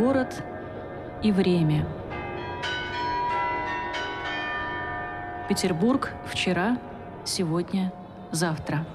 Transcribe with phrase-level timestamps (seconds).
[0.00, 0.42] Город
[1.22, 1.86] и время.
[5.46, 6.78] Петербург вчера,
[7.26, 7.92] сегодня,
[8.32, 8.86] завтра.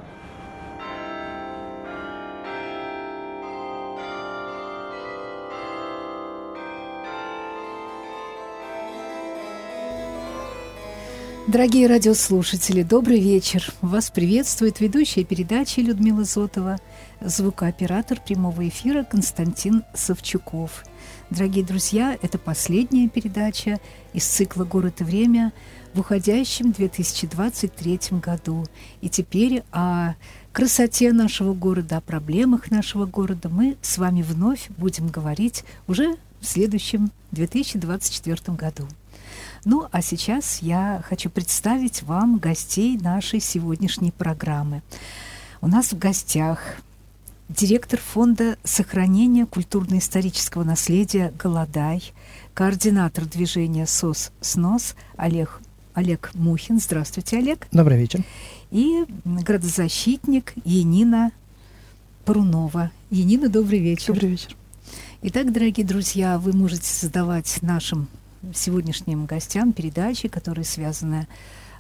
[11.56, 13.72] Дорогие радиослушатели, добрый вечер.
[13.80, 16.80] Вас приветствует ведущая передачи Людмила Зотова,
[17.22, 20.84] звукооператор прямого эфира Константин Савчуков.
[21.30, 23.80] Дорогие друзья, это последняя передача
[24.12, 25.54] из цикла «Город и время»
[25.94, 28.66] в уходящем 2023 году.
[29.00, 30.16] И теперь о
[30.52, 36.46] красоте нашего города, о проблемах нашего города мы с вами вновь будем говорить уже в
[36.46, 38.90] следующем 2024 году.
[39.66, 44.84] Ну, а сейчас я хочу представить вам гостей нашей сегодняшней программы.
[45.60, 46.60] У нас в гостях
[47.50, 52.04] директор фонда сохранения культурно-исторического наследия «Голодай»,
[52.54, 55.60] координатор движения «СОС СНОС» Олег,
[55.96, 56.80] Олег Мухин.
[56.80, 57.68] Здравствуйте, Олег.
[57.72, 58.24] Добрый вечер.
[58.70, 61.32] И градозащитник Енина
[62.24, 62.92] Парунова.
[63.10, 64.14] Енина, добрый вечер.
[64.14, 64.56] Добрый вечер.
[65.24, 68.08] Итак, дорогие друзья, вы можете задавать нашим
[68.54, 71.28] сегодняшним гостям передачи, которые связаны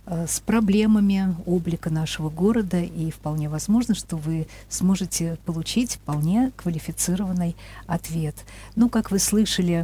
[0.06, 7.56] э, с проблемами облика нашего города, и вполне возможно, что вы сможете получить вполне квалифицированный
[7.88, 8.36] ответ.
[8.76, 9.84] Ну, как вы слышали,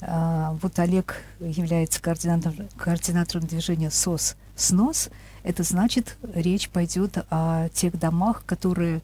[0.00, 5.10] э, вот Олег является координатором, координатором движения СОС «СНОС».
[5.42, 9.02] Это значит, речь пойдет о тех домах, которые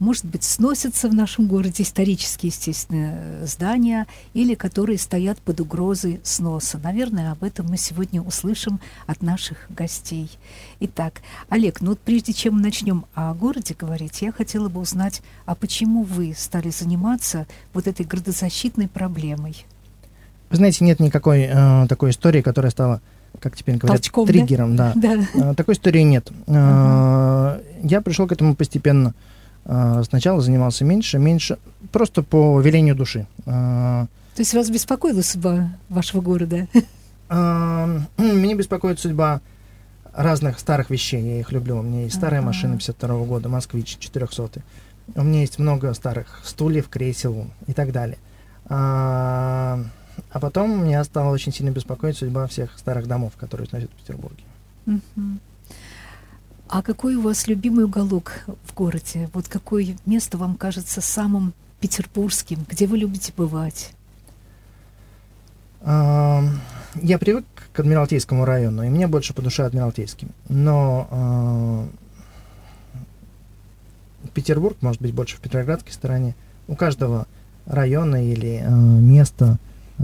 [0.00, 6.80] может быть, сносятся в нашем городе исторические, естественно, здания, или которые стоят под угрозой сноса.
[6.82, 10.30] Наверное, об этом мы сегодня услышим от наших гостей.
[10.80, 11.20] Итак,
[11.50, 16.02] Олег, ну вот прежде чем начнем о городе говорить, я хотела бы узнать, а почему
[16.02, 19.66] вы стали заниматься вот этой градозащитной проблемой?
[20.48, 23.02] Вы знаете, нет никакой э, такой истории, которая стала
[23.38, 24.92] как теперь говорят, Толчком, триггером, да.
[24.96, 25.16] да.
[25.34, 25.50] да.
[25.50, 26.30] Э, такой истории нет.
[26.46, 27.62] Uh-huh.
[27.82, 29.14] Я пришел к этому постепенно.
[29.64, 31.58] А, сначала занимался меньше, меньше,
[31.92, 33.26] просто по велению души.
[33.46, 36.66] А, То есть вас беспокоила судьба вашего города?
[37.28, 37.86] А,
[38.18, 39.40] меня беспокоит судьба
[40.12, 41.22] разных старых вещей.
[41.22, 41.78] Я их люблю.
[41.78, 44.62] У меня есть старая машина 52 года, Москвич 400.
[45.14, 48.18] У меня есть много старых стульев, кресел и так далее.
[48.66, 49.80] А,
[50.32, 54.42] потом меня стало очень сильно беспокоить судьба всех старых домов, которые сносят в Петербурге.
[54.86, 55.38] Uh-huh.
[56.72, 59.28] А какой у вас любимый уголок в городе?
[59.34, 62.64] Вот какое место вам кажется самым петербургским?
[62.68, 63.92] Где вы любите бывать?
[65.84, 70.28] Я привык к Адмиралтейскому району, и мне больше по душе Адмиралтейский.
[70.48, 71.88] Но
[74.32, 76.36] Петербург, может быть, больше в Петроградской стороне.
[76.68, 77.26] У каждого
[77.66, 79.58] района или э, места,
[79.98, 80.02] э,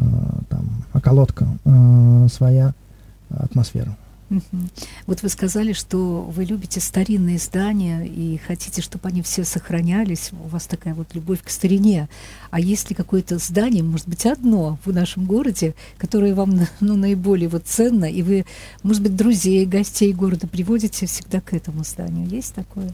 [0.48, 2.74] там, околотка э, своя
[3.30, 3.96] атмосфера.
[5.06, 10.30] Вот вы сказали, что вы любите старинные здания и хотите, чтобы они все сохранялись.
[10.32, 12.08] У вас такая вот любовь к старине.
[12.50, 17.48] А есть ли какое-то здание, может быть, одно в нашем городе, которое вам ну, наиболее
[17.48, 18.46] вот ценно, и вы,
[18.82, 22.26] может быть, друзей, гостей города приводите всегда к этому зданию?
[22.28, 22.92] Есть такое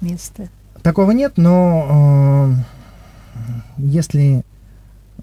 [0.00, 0.48] место?
[0.82, 3.42] Такого нет, но э,
[3.78, 4.44] если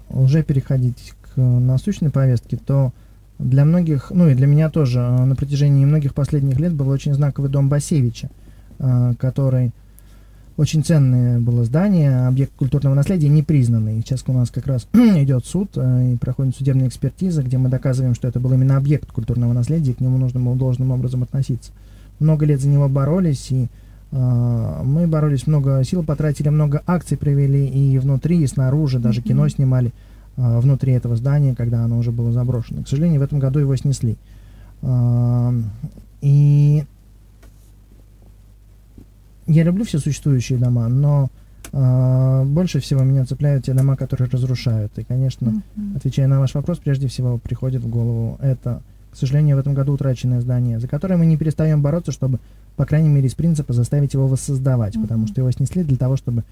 [0.08, 2.92] уже переходить к насущной повестке, то
[3.38, 7.14] для многих, ну и для меня тоже, э, на протяжении многих последних лет был очень
[7.14, 8.30] знаковый дом Басевича,
[8.78, 9.72] э, который
[10.56, 14.00] очень ценное было здание, объект культурного наследия, непризнанный.
[14.00, 18.14] Сейчас у нас как раз идет суд э, и проходит судебная экспертиза, где мы доказываем,
[18.14, 21.72] что это был именно объект культурного наследия, и к нему нужно было должным образом относиться.
[22.18, 23.68] Много лет за него боролись, и
[24.12, 29.28] э, мы боролись, много сил потратили, много акций провели и внутри, и снаружи, даже mm-hmm.
[29.28, 29.92] кино снимали.
[30.36, 32.82] А, внутри этого здания, когда оно уже было заброшено.
[32.82, 34.16] К сожалению, в этом году его снесли.
[34.82, 35.54] А,
[36.20, 36.84] и
[39.46, 41.28] я люблю все существующие дома, но
[41.70, 44.92] Uh, больше всего меня цепляют те дома, которые разрушают.
[44.98, 45.96] И, конечно, mm-hmm.
[45.96, 49.94] отвечая на ваш вопрос, прежде всего приходит в голову это, к сожалению, в этом году
[49.94, 52.40] утраченное здание, за которое мы не перестаем бороться, чтобы,
[52.76, 55.02] по крайней мере, из принципа заставить его воссоздавать, mm-hmm.
[55.02, 56.44] потому что его снесли для того, чтобы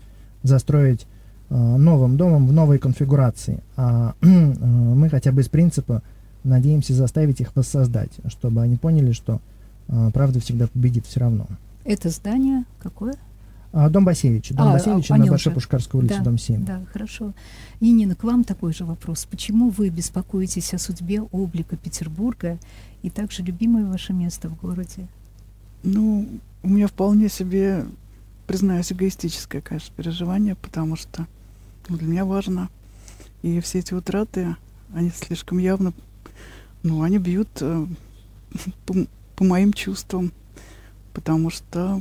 [0.43, 1.20] застроить Э,
[1.51, 3.63] новым домом в новой конфигурации.
[3.77, 6.03] А э, мы хотя бы из принципа
[6.45, 9.41] надеемся заставить их воссоздать, чтобы они поняли, что
[9.89, 11.47] э, правда всегда победит все равно.
[11.85, 13.15] Это здание какое?
[13.73, 14.55] А, дом Басевича.
[14.55, 16.65] Дом а, Басевича на Большой Пушкарской улице, да, дом 7.
[16.65, 17.33] Да, хорошо.
[17.79, 19.27] И, Нина, к вам такой же вопрос.
[19.31, 22.59] Почему вы беспокоитесь о судьбе облика Петербурга
[23.03, 25.07] и также любимое ваше место в городе?
[25.85, 26.29] Ну,
[26.63, 27.87] у меня вполне себе,
[28.47, 31.27] признаюсь, эгоистическое, конечно, переживание, потому что
[31.89, 32.69] для меня важно
[33.43, 34.57] И все эти утраты,
[34.95, 35.93] они слишком явно,
[36.83, 37.87] ну, они бьют э,
[38.87, 38.95] по,
[39.37, 40.33] по моим чувствам,
[41.15, 42.01] потому что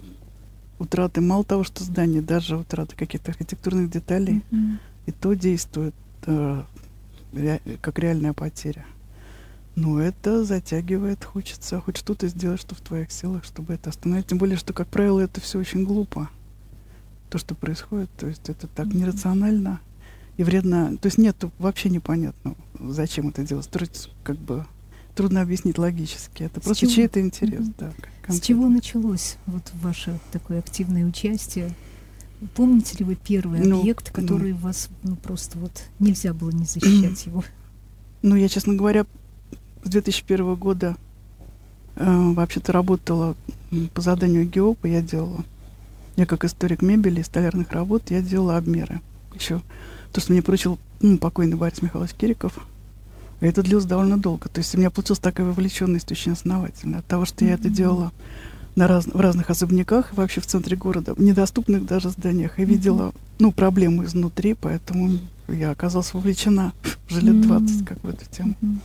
[0.79, 4.79] утраты, мало того, что здание, даже утраты каких-то архитектурных деталей, Мгм.
[5.05, 6.63] и то действует э,
[7.33, 8.85] ре- как реальная потеря.
[9.75, 14.27] Но это затягивает, хочется хоть что-то сделать, что в твоих силах, чтобы это остановить.
[14.27, 16.29] Тем более, что, как правило, это все очень глупо.
[17.29, 19.79] То, что происходит, то есть это так нерационально
[20.37, 20.97] и вредно.
[20.97, 23.69] То есть нет, вообще непонятно, зачем это делать.
[23.69, 23.93] Трудно,
[24.23, 24.65] как бы
[25.15, 26.43] трудно объяснить логически.
[26.43, 26.95] Это С просто чего?
[26.95, 27.59] чей-то интерес.
[27.61, 27.73] Мгм.
[27.77, 27.91] Да,
[28.29, 31.75] С чего началось вот ваше такое активное участие?
[32.55, 34.21] Помните ли вы первый Ну, объект, ну.
[34.21, 37.43] который вас ну, просто вот нельзя было не защищать его?
[38.21, 39.05] Ну, я, честно говоря,
[39.83, 40.97] с 2001 года
[41.95, 43.35] э, вообще-то работала
[43.93, 45.45] по заданию ГеОПа, я делала.
[46.19, 48.99] Я как историк мебели и столярных работ, я делала обмеры.
[49.33, 49.61] Еще
[50.11, 52.59] то, что мне поручил м, покойный Борис Михайлович Кириков.
[53.39, 54.49] И это длилось довольно долго.
[54.49, 56.99] То есть у меня получилась такая вовлеченность очень основательная.
[56.99, 57.73] От того, что я это Мгм.
[57.73, 58.11] делала
[58.75, 62.69] на раз, в разных особняках, вообще в центре города, в недоступных даже зданиях, и Мгм.
[62.73, 66.73] видела, ну, проблему изнутри, поэтому я оказалась вовлечена
[67.09, 67.41] уже лет М.
[67.43, 68.55] 20 как в эту тему.
[68.59, 68.81] Мгм.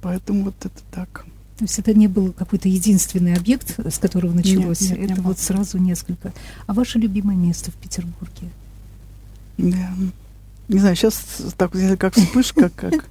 [0.00, 1.26] Поэтому вот это так.
[1.56, 5.28] То есть это не был какой-то единственный объект, с которого началось, нет, не это было.
[5.28, 6.32] вот сразу несколько.
[6.66, 8.50] А ваше любимое место в Петербурге?
[9.56, 9.90] Да.
[10.68, 11.18] Не знаю, сейчас
[11.56, 13.08] так, если как вспышка, как,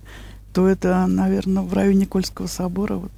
[0.53, 2.97] то это, наверное, в районе Кольского собора.
[2.97, 3.11] Вот.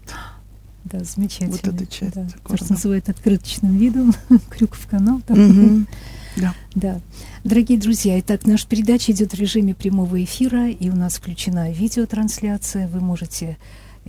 [0.85, 1.51] Да, замечательно.
[1.51, 2.21] Вот эта часть да.
[2.21, 2.37] города.
[2.47, 4.13] То, что называют открыточным видом,
[4.49, 5.21] Крюков канал.
[5.27, 5.39] там.
[5.39, 5.87] Мгм.
[6.75, 7.01] Да.
[7.43, 12.87] Дорогие друзья, итак, наша передача идет в режиме прямого эфира, и у нас включена видеотрансляция.
[12.87, 13.57] Вы можете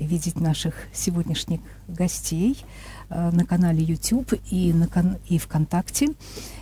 [0.04, 2.56] видеть наших сегодняшних гостей
[3.08, 6.08] э, на канале YouTube и, на кан- и ВКонтакте.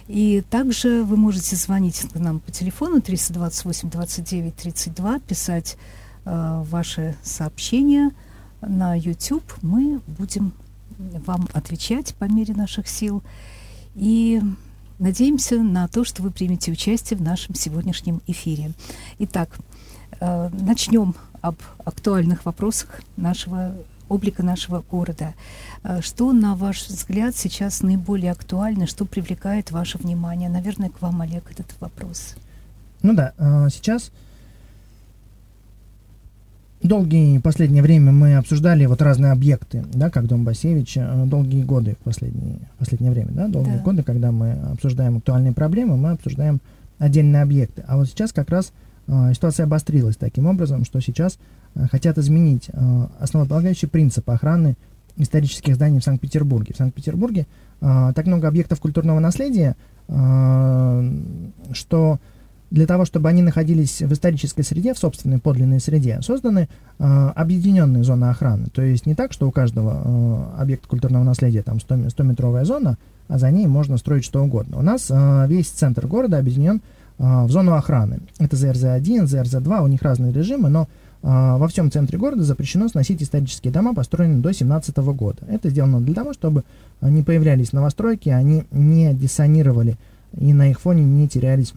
[0.08, 5.76] И также вы можете звонить к нам по телефону 328 29 32, писать
[6.24, 8.12] э, ваши сообщения
[8.60, 9.44] на YouTube.
[9.62, 10.52] Мы будем
[10.98, 13.22] вам отвечать по мере наших сил.
[13.94, 14.40] И
[14.98, 18.72] надеемся на то, что вы примете участие в нашем сегодняшнем эфире.
[19.18, 19.50] Итак,
[20.20, 23.74] э, начнем об актуальных вопросах нашего
[24.08, 25.34] облика нашего города.
[25.82, 30.48] Э, Что, на ваш взгляд, сейчас наиболее актуально, что привлекает ваше внимание?
[30.48, 32.36] Наверное, к вам, Олег, этот вопрос.
[33.02, 34.10] Ну да, а, сейчас
[36.82, 41.96] долгие последнее время мы обсуждали вот разные объекты, да, как Дом Басевич, э, долгие годы
[42.00, 43.82] в последнее, последнее время, да, долгие Да.
[43.82, 46.60] годы, когда мы обсуждаем актуальные проблемы, мы обсуждаем
[46.98, 47.84] отдельные объекты.
[47.88, 48.85] А вот сейчас как раз э,
[49.32, 51.38] ситуация обострилась таким образом, что сейчас
[51.74, 54.76] э, хотят изменить э, основополагающий принцип охраны
[55.16, 56.74] исторических зданий в Санкт-Петербурге.
[56.74, 57.46] В Санкт-Петербурге
[57.80, 59.76] э, так много объектов культурного наследия,
[60.08, 61.12] э,
[61.72, 62.18] что
[62.70, 66.68] для того, чтобы они находились в исторической среде, в собственной подлинной среде, созданы
[66.98, 68.66] э, объединенные зоны охраны.
[68.66, 72.98] То есть не так, что у каждого э, объекта культурного наследия там 100 100-метровая зона,
[73.28, 74.78] а за ней можно строить что угодно.
[74.78, 76.80] У нас э, весь центр города объединен э,
[77.18, 78.20] в зону охраны.
[78.38, 80.86] Это ЗРЗ-1, ЗРЗ-2, у них разные режимы, но э,
[81.22, 85.38] во всем центре города запрещено сносить исторические дома, построенные до 17 года.
[85.48, 86.64] Это сделано для того, чтобы
[87.00, 89.96] э, не появлялись новостройки, они не диссонировали
[90.36, 91.72] и на их фоне не терялись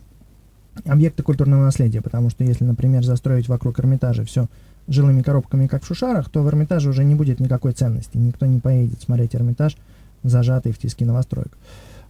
[0.86, 4.47] объекты культурного наследия, потому что если, например, застроить вокруг Эрмитажа все
[4.87, 8.59] жилыми коробками, как в Шушарах, то в Эрмитаже уже не будет никакой ценности, никто не
[8.59, 9.78] поедет смотреть Эрмитаж,
[10.23, 11.57] зажатый в тиски новостроек.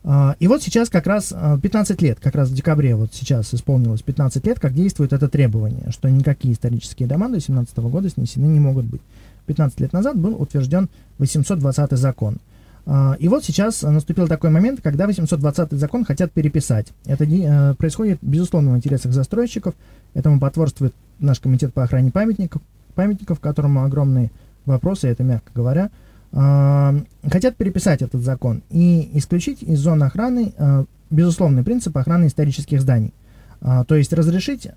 [0.04, 3.54] А, И вот сейчас как раз а, 15 лет, как раз в декабре вот сейчас
[3.54, 8.46] исполнилось 15 лет, как действует это требование, что никакие исторические дома до 17 года снесены
[8.46, 9.02] не могут быть.
[9.46, 12.38] 15 лет назад был утвержден 820 закон.
[12.86, 16.88] А, И вот сейчас а, наступил такой момент, когда 820 закон хотят переписать.
[17.06, 19.76] Это э, происходит, безусловно, в интересах застройщиков.
[20.14, 22.62] Этому потворствует наш комитет по охране памятников,
[22.96, 24.32] памятников которому огромные
[24.66, 25.92] вопросы, это мягко говоря.
[26.32, 33.14] Хотят переписать этот закон и исключить из зоны охраны а, безусловный принцип охраны исторических зданий.
[33.62, 34.68] А, То есть разрешить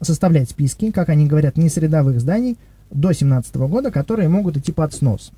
[0.00, 2.56] составлять списки, как они говорят, несредовых зданий
[2.90, 5.32] до 17 года, которые могут идти под снос.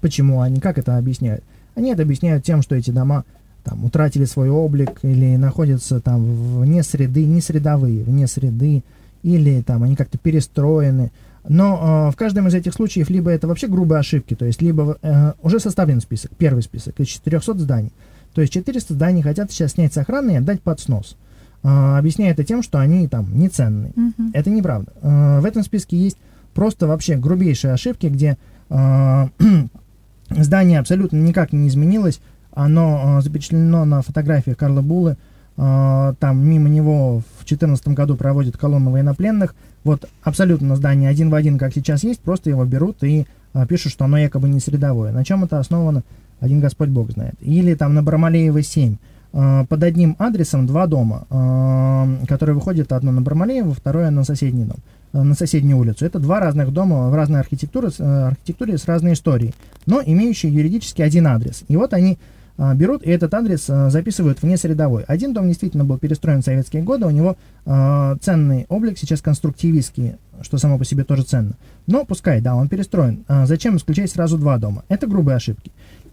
[0.00, 1.42] Почему они, как это объясняют?
[1.74, 3.24] Они это объясняют тем, что эти дома
[3.62, 8.84] там утратили свой облик или находятся там вне среды, не средовые, вне среды,
[9.22, 11.10] или там они как-то перестроены.
[11.46, 14.98] Но э, в каждом из этих случаев либо это вообще грубые ошибки, то есть либо
[15.02, 17.92] э, уже составлен список, первый список из 400 зданий.
[18.34, 21.16] То есть 400 зданий хотят сейчас снять с охраны и отдать под снос.
[21.62, 23.92] Э, объясняя это тем, что они там не ценные.
[23.94, 24.30] Мгм.
[24.32, 24.92] Это неправда.
[25.02, 26.16] Э, В этом списке есть
[26.54, 28.38] просто вообще грубейшие ошибки, где
[28.70, 29.28] э,
[30.30, 32.20] здание абсолютно никак не изменилось.
[32.52, 35.16] Оно э, запечатлено на фотографиях Карла Булы
[35.56, 39.54] э, там мимо него в 2014 году проводят колонну военнопленных.
[39.84, 43.92] Вот абсолютно здание один в один, как сейчас есть, просто его берут и э, пишут,
[43.92, 45.12] что оно якобы не средовое.
[45.12, 46.02] На чем это основано,
[46.40, 47.34] один Господь Бог знает.
[47.40, 48.96] Или там на Бармалеева 7
[49.32, 54.64] э, под одним адресом два дома, э, которые выходят одно на Бармалеева, второе на соседний
[54.64, 54.78] дом,
[55.12, 56.06] э, на соседнюю улицу.
[56.06, 61.26] Это два разных дома в разной архитектуре, архитектуре с разной историей, но имеющие юридически один
[61.26, 61.62] адрес.
[61.68, 62.16] И вот они а,
[62.56, 65.02] берут и этот адрес а, записывают вне средовой.
[65.04, 70.14] Один дом действительно был перестроен в советские годы, у него а, ценный облик, сейчас конструктивистский,
[70.40, 71.54] что само по себе тоже ценно.
[71.86, 73.24] Но пускай, да, он перестроен.
[73.44, 74.84] Зачем исключать сразу два дома?
[74.88, 75.72] Это грубые ошибки.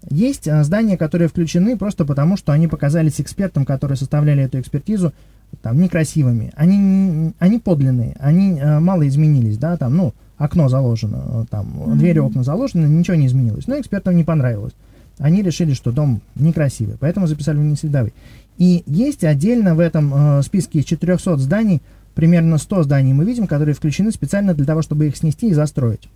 [0.09, 5.13] Есть здания, которые включены просто потому, что они показались экспертам, которые составляли эту экспертизу,
[5.61, 6.51] там, некрасивыми.
[6.55, 11.95] Они, они подлинные, они мало изменились, да, там, ну, окно заложено, там, mm-hmm.
[11.97, 13.67] двери, окна заложены, ничего не изменилось.
[13.67, 14.73] Но экспертам не понравилось
[15.21, 18.13] они решили, что дом некрасивый, поэтому записали в несвидавый.
[18.57, 21.81] И есть отдельно в этом э, списке из 400 зданий,
[22.15, 26.09] примерно 100 зданий мы видим, которые включены специально для того, чтобы их снести и застроить.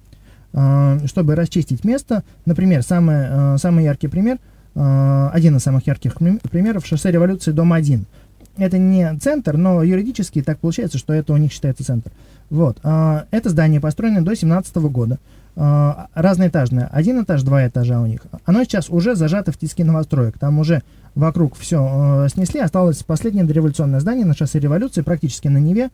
[0.53, 4.37] Э, чтобы расчистить место, например, самый, э, самый яркий пример,
[4.73, 8.05] э, один из самых ярких примеров, шоссе революции, дом 1.
[8.57, 12.11] Это не центр, но юридически так получается, что это у них считается центр.
[12.49, 12.77] Вот.
[12.83, 15.19] Э, это здание построено до 17 года.
[15.57, 16.89] А, разноэтажное.
[16.91, 18.21] Один этаж, два этажа у них.
[18.43, 20.37] Оно сейчас уже зажато в тиски новостроек.
[20.37, 20.83] Там уже
[21.15, 22.59] вокруг все э, снесли.
[22.59, 25.89] Осталось последнее дореволюционное здание на шоссе революции, практически на Неве.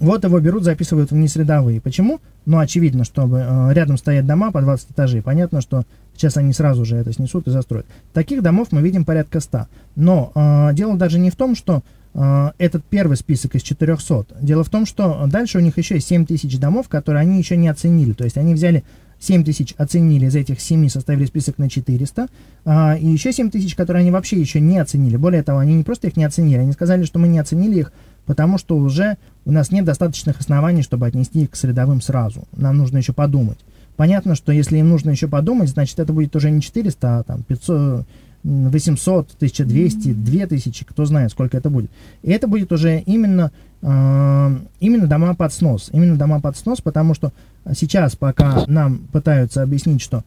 [0.00, 1.80] Э, вот его берут, записывают в несредовые.
[1.80, 2.20] Почему?
[2.46, 5.22] Ну, очевидно, чтобы э, рядом стоят дома по 20 этажей.
[5.22, 5.84] Понятно, что
[6.16, 7.86] сейчас они сразу же это снесут и застроят.
[8.12, 9.66] Таких домов мы видим порядка 100.
[9.96, 11.82] Но э, дело даже не в том, что
[12.14, 14.26] а, этот первый список из 400.
[14.40, 17.56] Дело в том, что дальше у них еще есть 7 тысяч домов, которые они еще
[17.56, 18.12] не оценили.
[18.12, 18.84] То есть они взяли
[19.18, 22.28] 7 тысяч, оценили, из этих 7 составили список на 400,
[22.64, 25.16] а, и еще 7 тысяч, которые они вообще еще не оценили.
[25.16, 27.92] Более того, они не просто их не оценили, они сказали, что мы не оценили их,
[28.26, 32.44] потому что уже у нас нет достаточных оснований, чтобы отнести их к средовым сразу.
[32.56, 33.58] Нам нужно еще подумать.
[33.96, 37.42] Понятно, что если им нужно еще подумать, значит это будет уже не 400, а там
[37.42, 38.06] 500,
[38.44, 41.90] 800, 1200, 2000, кто знает, сколько это будет.
[42.22, 45.90] И это будет уже именно, э, именно дома под снос.
[45.92, 47.32] Именно дома под снос, потому что
[47.74, 50.24] сейчас, пока нам пытаются объяснить, что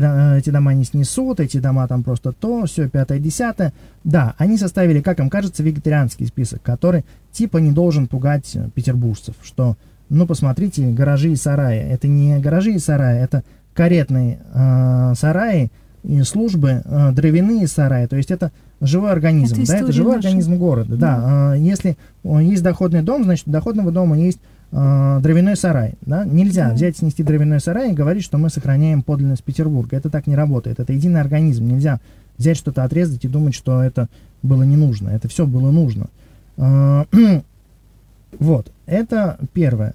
[0.00, 3.72] те, эти дома не снесут, эти дома там просто то, все, пятое, десятое.
[4.02, 9.76] Да, они составили, как им кажется, вегетарианский список, который типа не должен пугать петербуржцев, что,
[10.08, 11.78] ну, посмотрите, гаражи и сараи.
[11.78, 15.70] Это не гаражи и сараи, это каретные э, сараи,
[16.02, 20.28] и службы, э, дровяные сараи, то есть это живой организм, это да, это живой наша.
[20.28, 21.16] организм города, да.
[21.16, 21.56] да.
[21.56, 24.38] Э, если есть доходный дом, значит у доходного дома есть
[24.74, 26.74] э, дровяной сарай, да, нельзя да.
[26.74, 30.80] взять, снести дровяной сарай и говорить, что мы сохраняем подлинность Петербурга, это так не работает,
[30.80, 32.00] это единый организм, нельзя
[32.36, 34.08] взять что-то отрезать и думать, что это
[34.42, 36.08] было не нужно, это все было нужно.
[36.56, 37.04] Э,
[38.38, 39.94] вот, это первое.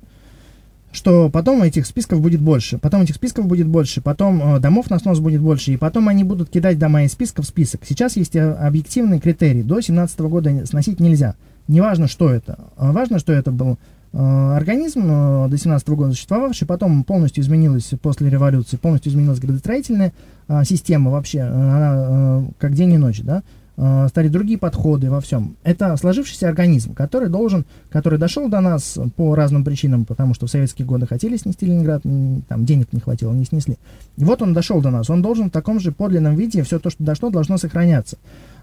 [0.92, 4.98] Что потом этих списков будет больше, потом этих списков будет больше, потом э, домов на
[4.98, 7.82] снос будет больше, и потом они будут кидать дома из списка в список.
[7.88, 11.36] Сейчас есть э, объективный критерий, до 17 года сносить нельзя.
[11.68, 12.58] Неважно, что это.
[12.76, 18.30] Важно, что это был э, организм э, до 17 года существовавший, потом полностью изменилась после
[18.30, 20.14] революции, полностью изменилась градостроительная
[20.48, 23.44] э, система вообще, она э, как день и ночь, да,
[23.82, 25.56] Э, стали другие подходы во всем.
[25.64, 30.52] Это сложившийся организм, который должен, который дошел до нас по разным причинам, потому что в
[30.52, 33.78] советские годы хотели снести Ленинград, там денег не хватило, не снесли.
[34.18, 36.90] И вот он дошел до нас, он должен в таком же подлинном виде, все то,
[36.90, 38.18] что дошло, должно сохраняться.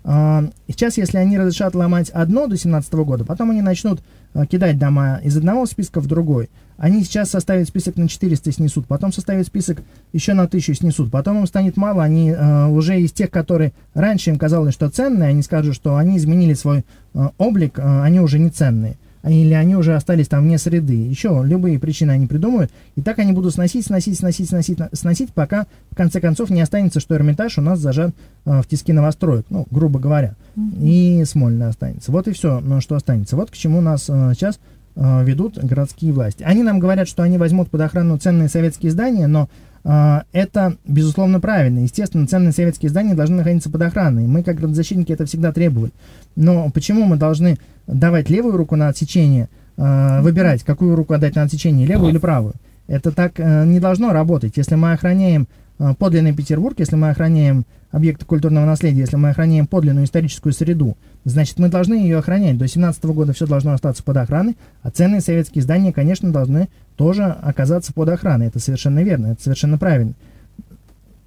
[0.04, 4.02] А, сейчас, если они разрешат ломать одно до 17 года, потом они начнут
[4.44, 6.50] кидать дома из одного списка в другой.
[6.76, 10.74] Они сейчас составят список на 400 и снесут, потом составят список еще на 1000 и
[10.74, 14.90] снесут, потом им станет мало, они э, уже из тех, которые раньше им казалось, что
[14.90, 19.54] ценные, они скажут, что они изменили свой э, облик, э, они уже не ценные или
[19.54, 20.94] они уже остались там вне среды.
[20.94, 22.70] Еще любые причины они придумают.
[22.94, 27.00] И так они будут сносить, сносить, сносить, сносить, сносить, пока в конце концов не останется,
[27.00, 28.14] что Эрмитаж у нас зажат
[28.44, 30.36] э, в тиски новостроек, ну, грубо говоря.
[30.56, 30.78] Mm-hmm.
[30.80, 32.12] И Смольный останется.
[32.12, 33.36] Вот и все, ну, что останется.
[33.36, 34.60] Вот к чему нас э, сейчас
[34.94, 36.44] э, ведут городские власти.
[36.44, 39.48] Они нам говорят, что они возьмут под охрану ценные советские здания, но
[39.88, 41.80] это, безусловно, правильно.
[41.80, 44.26] Естественно, ценные советские здания должны находиться под охраной.
[44.26, 45.92] Мы, как градозащитники, это всегда требовали.
[46.34, 51.42] Но почему мы должны давать левую руку на отсечение, э, выбирать, какую руку отдать на
[51.42, 52.54] отсечение, левую или правую.
[52.86, 54.56] Это так э, не должно работать.
[54.56, 59.66] Если мы охраняем э, подлинный Петербург, если мы охраняем объекты культурного наследия, если мы охраняем
[59.66, 62.58] подлинную историческую среду, значит, мы должны ее охранять.
[62.58, 67.24] До 17 года все должно остаться под охраной, а ценные советские здания, конечно, должны тоже
[67.24, 68.46] оказаться под охраной.
[68.46, 70.14] Это совершенно верно, это совершенно правильно.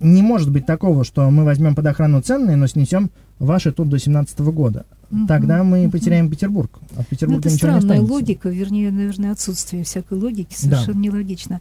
[0.01, 3.99] не может быть такого, что мы возьмем под охрану ценные, но снесем ваши тут до
[3.99, 4.85] 17 года.
[5.11, 5.91] Мгм, Тогда мы мгм.
[5.91, 6.79] потеряем Петербург.
[6.91, 8.13] От Ну, Петербурга это ничего не останется.
[8.13, 11.59] логика, вернее, наверное, отсутствие всякой логики, совершенно нелогично.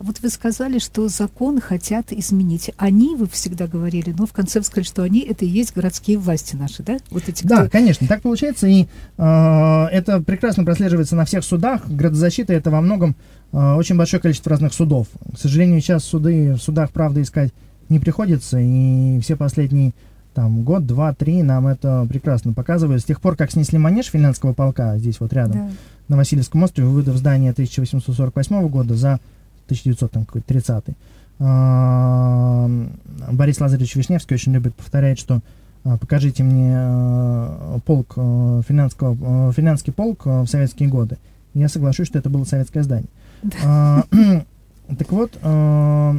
[0.00, 2.70] Вот вы сказали, что закон хотят изменить.
[2.76, 6.18] Они, вы всегда говорили, но в конце вы сказали, что они это и есть городские
[6.18, 6.96] власти наши, да?
[7.10, 8.86] Вот эти, Да, кто- конечно, так получается, и
[9.16, 11.88] э, это прекрасно прослеживается на всех судах.
[11.88, 13.14] Градозащита это во многом
[13.76, 15.06] очень большое количество разных судов.
[15.34, 17.52] К сожалению, сейчас суды в судах правды искать
[17.88, 19.92] не приходится, и все последние
[20.34, 23.00] там год, два, три нам это прекрасно показывают.
[23.00, 25.70] С тех пор, как снесли манеж финляндского полка здесь вот рядом, Да.
[26.08, 29.18] на Васильевском острове, выдав здание 1848 года за
[29.68, 30.84] 1930.
[31.38, 32.68] А,
[33.32, 35.40] Борис Лазаревич Вишневский очень любит повторять, что
[35.84, 39.16] а, покажите мне а, полк а, финляндского,
[39.48, 41.16] а, финляндский полк а, в советские годы.
[41.54, 43.08] Я соглашусь, что это было советское здание.
[43.64, 44.04] А,
[44.98, 46.16] Так вот, а,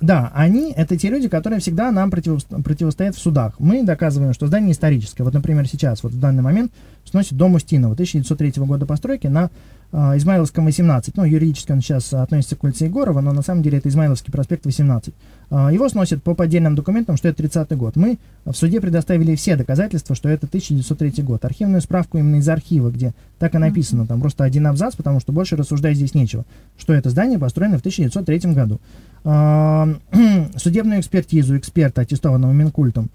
[0.00, 3.54] да, они это те люди, которые всегда нам противос- противостоят в судах.
[3.58, 5.24] Мы доказываем, что здание историческое.
[5.24, 6.70] Вот, например, сейчас, вот в данный момент,
[7.04, 9.50] сносит дом Устинова 1903 года постройки на
[9.92, 11.16] а, Измайловском 18.
[11.16, 14.66] Ну, юридически он сейчас относится к улице Егорова, но на самом деле это Измайловский проспект
[14.66, 15.14] 18.
[15.50, 17.96] А, его сносят по поддельным документам, что это 30 год.
[17.96, 21.44] Мы в суде предоставили все доказательства, что это 1903 год.
[21.44, 25.32] Архивную справку именно из архива, где так и написано, там просто один абзац, потому что
[25.32, 26.44] больше рассуждать здесь нечего,
[26.78, 28.80] что это здание построено в 1903 году.
[29.24, 29.88] А,
[30.56, 33.10] судебную экспертизу эксперта, аттестованного Минкультом,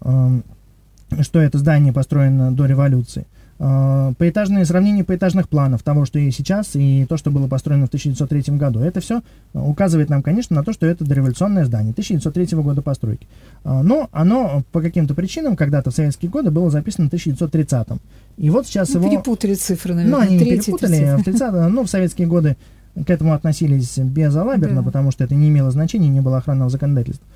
[0.00, 3.26] что это здание построено до революции.
[3.58, 7.88] А, Поэтажные сравнения поэтажных планов того, что есть сейчас, и то, что было построено в
[7.88, 8.80] 1903 году.
[8.80, 9.22] Это все
[9.54, 13.26] указывает нам, конечно, на то, что это дореволюционное здание 1903 года постройки.
[13.64, 17.88] А, Но оно по каким-то причинам когда-то в советские годы было записано в 1930.
[18.36, 19.10] И вот сейчас Ну, его...
[19.10, 20.26] перепутали цифры, Ну, наверное.
[20.26, 20.92] они не третий, перепутали.
[20.96, 21.20] тридцатый.
[21.20, 22.56] В 30 ну, в советские годы
[22.94, 24.86] к этому относились безалаберно, Да.
[24.86, 27.26] потому что это не имело значения, не было охранного законодательства.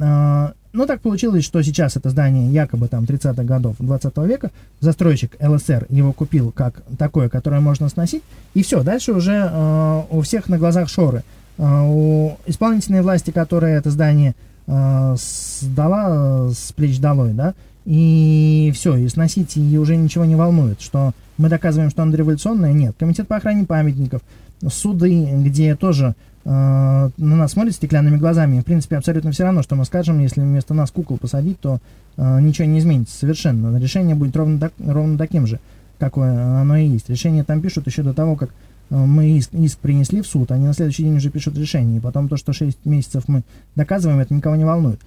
[0.00, 5.36] А, Но так получилось, что сейчас это здание якобы там 30-х годов 20 века, застройщик
[5.40, 8.22] ЛСР его купил как такое, которое можно сносить,
[8.54, 11.22] и все, дальше уже э, у всех на глазах шоры.
[11.56, 14.34] Э, у исполнительной власти, которая это здание
[14.66, 21.12] сдала с плеч долой, да, и все, и сносить ее уже ничего не волнует, что
[21.38, 22.96] мы доказываем, что оно революционное, нет.
[22.98, 24.22] Комитет по охране памятников,
[24.68, 28.60] суды, где тоже на нас смотрят стеклянными глазами.
[28.60, 31.80] В принципе, абсолютно все равно, что мы скажем, если вместо нас кукол посадить, то
[32.16, 33.76] э, ничего не изменится совершенно.
[33.78, 35.58] Решение будет ровно, так- ровно таким же,
[35.98, 37.10] какое оно и есть.
[37.10, 38.50] Решение там пишут еще до того, как
[38.90, 41.96] э, мы иск, иск принесли в суд, они на следующий день уже пишут решение.
[41.96, 43.42] И потом то, что 6 месяцев мы
[43.74, 45.00] доказываем, это никого не волнует.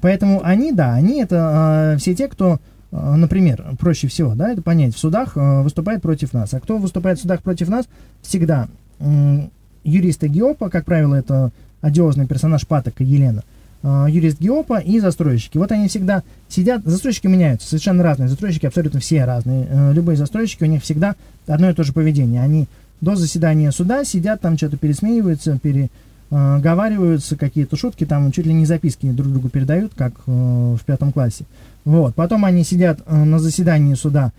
[0.00, 2.60] Поэтому они, да, они это э, все те, кто,
[2.92, 6.54] э, например, проще всего, да, это понять, в судах э, выступает против нас.
[6.54, 7.86] А кто выступает в судах против нас?
[8.22, 8.68] Всегда
[9.84, 13.42] юристы ГИОПа, как правило, это одиозный персонаж Патока Елена,
[13.82, 15.58] э, юрист ГИОПа и застройщики.
[15.58, 19.66] Вот они всегда сидят, застройщики меняются, совершенно разные, застройщики абсолютно все разные.
[19.68, 21.14] Э, любые застройщики, у них всегда
[21.46, 22.42] одно и то же поведение.
[22.42, 22.66] Они
[23.00, 29.10] до заседания суда сидят, там что-то пересмеиваются, переговариваются, какие-то шутки, там чуть ли не записки
[29.10, 31.44] друг другу передают, как э, в пятом классе.
[31.84, 32.14] Вот.
[32.14, 34.32] Потом они сидят э, на заседании суда,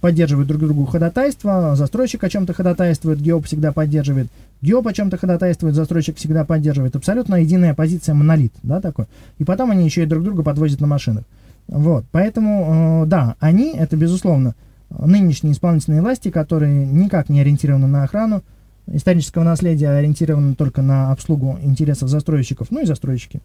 [0.00, 4.28] поддерживают друг другу ходатайство, застройщик о чем-то ходатайствует, ГИОП всегда поддерживает,
[4.60, 6.96] ГИОП о чем-то ходатайствует, застройщик всегда поддерживает.
[6.96, 9.06] Абсолютно единая позиция, монолит, да, такой.
[9.38, 11.24] И потом они еще и друг друга подвозят на машинах.
[11.68, 14.54] Вот, поэтому, э, да, они, это безусловно,
[14.98, 18.42] нынешние исполнительные власти, которые никак не ориентированы на охрану
[18.86, 23.40] исторического наследия, ориентированы только на обслугу интересов застройщиков, ну и застройщики.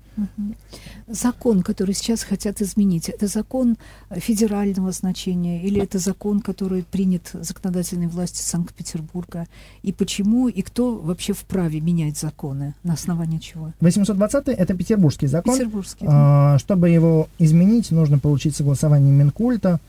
[1.07, 3.77] Закон, который сейчас хотят изменить, это закон
[4.11, 9.47] федерального значения или это закон, который принят законодательной властью Санкт-Петербурга?
[9.83, 12.75] И почему, и кто вообще вправе менять законы?
[12.83, 13.71] На основании чего?
[13.79, 15.53] 820 это петербургский закон.
[15.53, 16.05] Петербургский.
[16.05, 16.55] да.
[16.55, 19.79] А, чтобы его изменить, нужно получить согласование Минкульта.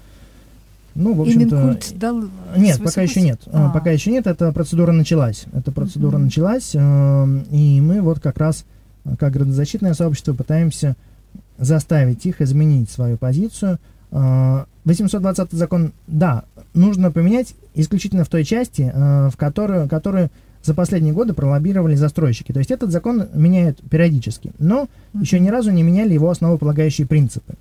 [0.98, 1.54] Ну, в общем-то...
[1.54, 2.24] Минкульт дал...
[2.56, 3.40] Нет, пока еще нет.
[3.46, 3.70] А, А.
[3.70, 5.44] Пока еще нет, эта процедура началась.
[5.52, 6.24] Эта процедура Мгм.
[6.24, 8.64] началась, э, и мы вот как раз,
[9.04, 10.96] э, как градозащитное сообщество, пытаемся
[11.56, 13.78] заставить их изменить свою позицию.
[14.10, 16.42] Э, 820 закон, да,
[16.74, 20.30] нужно поменять исключительно в той части, э, в которую, которую
[20.64, 22.50] за последние годы пролоббировали застройщики.
[22.52, 27.54] То есть этот закон меняют периодически, но еще ни разу не меняли его основополагающие принципы.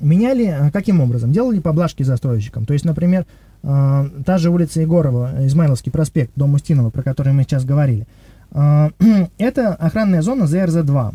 [0.00, 1.32] Меняли э, каким образом?
[1.32, 2.64] Делали поблажки застройщикам.
[2.64, 3.26] То есть, например,
[3.62, 8.06] э, та же улица Егорова, Измайловский проспект, дом Устинова, про который мы сейчас говорили,
[8.52, 8.90] э,
[9.38, 11.14] это охранная зона ЗРЗ-2.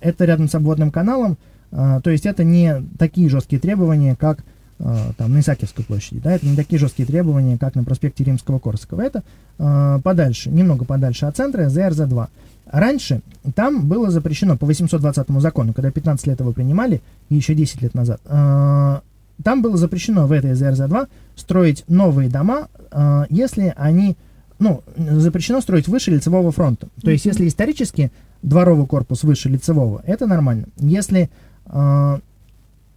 [0.00, 1.38] Это рядом с обводным каналом,
[1.72, 4.44] э, то есть это не такие жесткие требования, как
[4.78, 8.58] э, там на Исаакиевской площади, да, это не такие жесткие требования, как на проспекте Римского
[8.58, 9.02] Корсакова.
[9.02, 9.22] Это
[9.58, 12.28] э, подальше, немного подальше от центра, ЗРЗ-2.
[12.70, 13.20] Раньше
[13.54, 17.94] там было запрещено по 820 закону, когда 15 лет его принимали, и еще 10 лет
[17.94, 19.00] назад, э,
[19.42, 24.16] там было запрещено в этой ЗРЗ-2 строить новые дома, э, если они,
[24.58, 26.88] ну, запрещено строить выше лицевого фронта.
[27.02, 30.66] То есть, если исторически дворовый корпус выше лицевого, это нормально.
[30.76, 31.28] Если
[31.66, 32.18] э,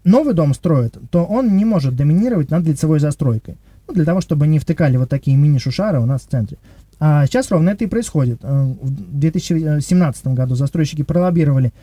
[0.04, 3.58] новый дом строят, то он не может доминировать над лицевой застройкой.
[3.88, 6.58] Ну, для того, чтобы не втыкали вот такие мини-шушары у нас в центре.
[7.06, 8.40] А сейчас ровно это и происходит.
[8.44, 11.74] Э, в 2017 году застройщики пролоббировали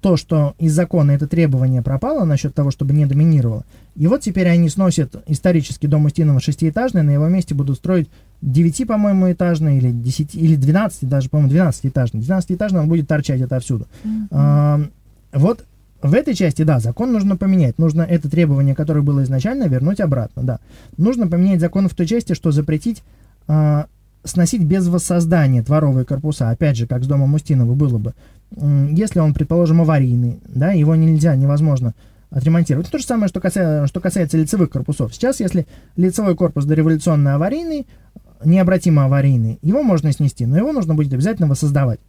[0.00, 3.64] то, что из закона это требование пропало насчет того, чтобы не доминировало.
[3.96, 8.08] И вот теперь они сносят исторический дом Устинова шестиэтажный, на его месте будут строить
[8.40, 12.20] 9, по-моему, этажный или 10, или 12, даже, по-моему, 12-этажный.
[12.20, 13.88] 12-этажный он будет торчать отовсюду.
[14.04, 14.28] Mm-hmm.
[14.30, 14.80] А,
[15.32, 15.64] вот
[16.02, 17.78] в этой части, да, закон нужно поменять.
[17.78, 20.60] Нужно это требование, которое было изначально, вернуть обратно, да.
[20.96, 23.02] Нужно поменять закон в той части, что запретить
[23.48, 23.86] а,
[24.24, 28.14] сносить без воссоздания дворовые корпуса, опять же, как с домом Устинова было бы.
[28.90, 31.94] Если он, предположим, аварийный, да, его нельзя, невозможно
[32.30, 32.90] отремонтировать.
[32.90, 35.14] То же самое, что касается, что касается лицевых корпусов.
[35.14, 37.86] Сейчас, если лицевой корпус дореволюционно аварийный,
[38.44, 42.00] необратимо аварийный, его можно снести, но его нужно будет обязательно воссоздавать.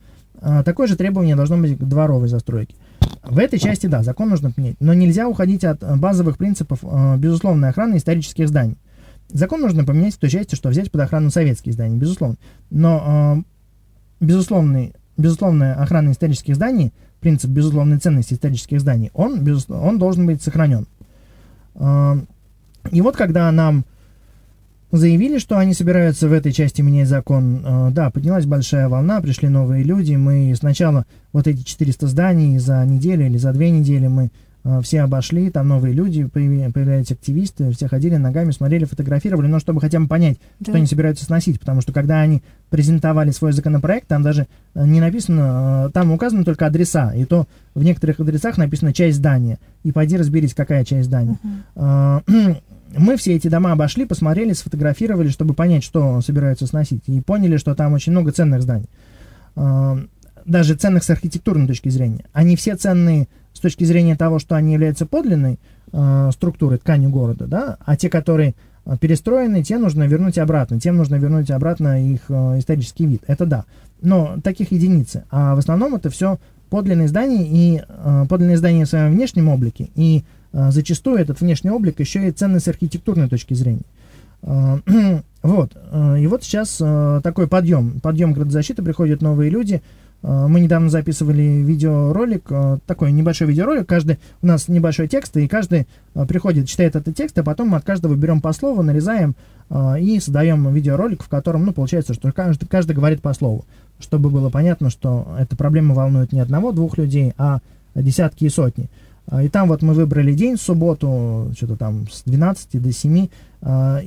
[0.41, 2.75] А, такое же требование должно быть к дворовой застройке.
[3.23, 7.69] В этой части, да, закон нужно принять, но нельзя уходить от базовых принципов э, безусловной
[7.69, 8.77] охраны исторических зданий.
[9.31, 12.37] Закон нужно поменять в той части, что взять под охрану советские здания, безусловно.
[12.71, 13.43] Но
[14.21, 20.41] э, безусловный, безусловная охрана исторических зданий, принцип безусловной ценности исторических зданий, он, он должен быть
[20.41, 20.87] сохранен.
[21.75, 22.15] Э,
[22.91, 23.85] и вот когда нам
[24.91, 29.47] заявили, что они собираются в этой части менять закон, э, да, поднялась большая волна, пришли
[29.47, 34.31] новые люди, мы сначала вот эти 400 зданий за неделю или за две недели мы
[34.81, 39.99] все обошли, там новые люди, появляются активисты, все ходили ногами, смотрели, фотографировали, но чтобы хотя
[39.99, 40.71] бы понять, да.
[40.71, 44.99] что они собираются сносить, потому что когда они презентовали свой законопроект, там даже э, не
[44.99, 49.93] написано, э, там указаны только адреса, и то в некоторых адресах написано часть здания, и
[49.93, 51.39] пойди разберись, какая часть здания.
[51.75, 52.21] Uh-huh.
[52.97, 57.75] Мы все эти дома обошли, посмотрели, сфотографировали, чтобы понять, что собираются сносить, и поняли, что
[57.75, 58.89] там очень много ценных зданий
[60.45, 62.25] даже ценных с архитектурной точки зрения.
[62.33, 63.27] Они все ценные
[63.59, 65.59] с точки зрения того, что они являются подлинной
[65.91, 70.95] э, структурой, тканью города, да, а те, которые э, перестроены, те нужно вернуть обратно, тем
[70.95, 73.23] нужно вернуть обратно их э, исторический вид.
[73.27, 73.65] Это да.
[74.01, 75.25] Но таких единицы.
[75.29, 79.89] А в основном это все подлинные здания и э, подлинные здания в своем внешнем облике.
[79.95, 83.83] И э, зачастую этот внешний облик еще и ценный с архитектурной точки зрения.
[84.41, 84.77] Э,
[85.43, 85.75] вот.
[85.91, 87.99] Э, и вот сейчас такой подъем.
[87.99, 89.81] Подъем градозащиты, приходят новые люди,
[90.21, 95.87] мы недавно записывали видеоролик, э, такой небольшой видеоролик, каждый, у нас небольшой текст, и каждый
[96.13, 99.35] э, приходит, читает этот текст, а потом мы от каждого берем по слову, нарезаем
[99.99, 103.65] и создаем видеоролик, в котором, ну, получается, что каждый, каждый говорит по слову,
[103.99, 107.59] чтобы было понятно, что эта проблема волнует не одного-двух людей, а
[107.93, 108.89] десятки и сотни.
[109.43, 113.27] И там вот мы выбрали день, субботу, что-то там с 12 до 7.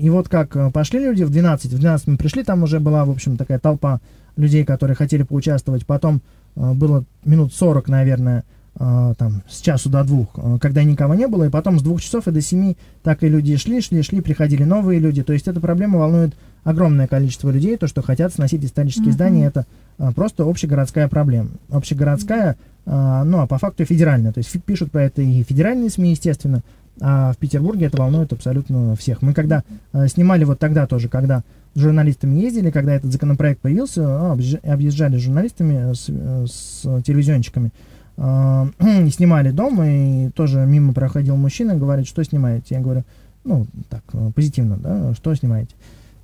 [0.01, 3.11] И вот как пошли люди в 12, в 12 мы пришли, там уже была, в
[3.11, 4.01] общем, такая толпа
[4.37, 5.87] людей, которые хотели поучаствовать.
[5.87, 6.23] Потом
[6.57, 8.45] э, было минут 40, наверное,
[8.79, 12.01] э, там, с часу до двух, э, когда никого не было, и потом с двух
[12.01, 15.23] часов и до семи так и люди шли, шли, шли, приходили новые люди.
[15.23, 19.13] То есть эта проблема волнует огромное количество людей, то, что хотят сносить исторические mm-hmm.
[19.13, 19.67] здания, это
[20.15, 21.51] просто общегородская проблема.
[21.71, 24.33] Общегородская, ну, а по факту федеральная.
[24.33, 26.63] То есть пишут про это и федеральные СМИ, естественно,
[27.01, 29.23] а в Петербурге это волнует абсолютно всех.
[29.23, 29.65] Мы когда
[30.07, 31.43] снимали вот тогда тоже, когда
[31.75, 36.09] журналистами ездили, когда этот законопроект появился, а, объезжали журналистами, с,
[36.51, 37.73] с телевизионщиками,
[38.17, 42.75] э, снимали дом, и тоже мимо проходил мужчина, говорит, что снимаете?
[42.75, 43.05] Я говорю,
[43.45, 44.03] ну, так,
[44.35, 45.75] позитивно, да, что снимаете?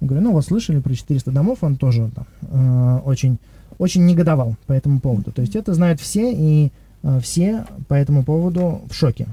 [0.00, 3.38] Я говорю, ну, вот слышали про 400 домов, он тоже там, э, очень,
[3.78, 5.32] очень негодовал по этому поводу.
[5.32, 6.70] То есть это знают все, и
[7.02, 9.26] э, все по этому поводу в шоке.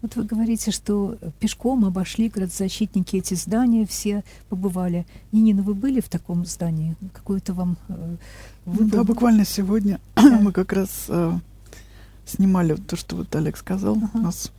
[0.00, 5.06] Вот вы говорите, что пешком обошли градозащитники эти здания, все побывали.
[5.32, 6.96] Нинина, вы были в таком здании?
[7.12, 7.76] Какое-то вам...
[7.88, 8.16] Э,
[8.64, 11.32] вы да, буквально сегодня мы как раз э,
[12.26, 13.96] снимали то, что вот Олег сказал.
[13.96, 14.18] Ага.
[14.18, 14.52] Нас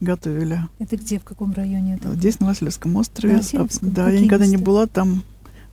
[0.00, 0.60] готовили.
[0.80, 1.94] Это где, в каком районе?
[1.94, 2.12] Это?
[2.14, 3.40] Здесь, на Васильевском острове.
[3.52, 4.58] На да, я никогда места?
[4.58, 5.22] не была там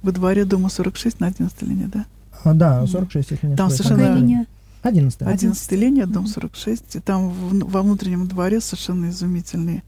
[0.04, 2.06] во дворе дома 46 на 11 линии, да?
[2.44, 4.16] А, да, 46, если не Там совершенно...
[4.16, 4.46] линия?
[4.88, 6.96] 11 11 линия, дом 46.
[6.96, 9.84] И там в, во внутреннем дворе совершенно изумительный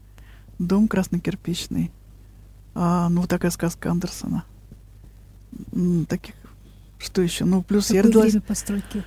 [0.58, 1.90] дом краснокирпичный.
[2.74, 4.44] А, ну, вот такая сказка Андерсона.
[6.08, 6.34] Таких,
[6.98, 7.44] что еще?
[7.44, 8.30] Ну, плюс Какое я родилась...
[8.30, 9.04] время постройки?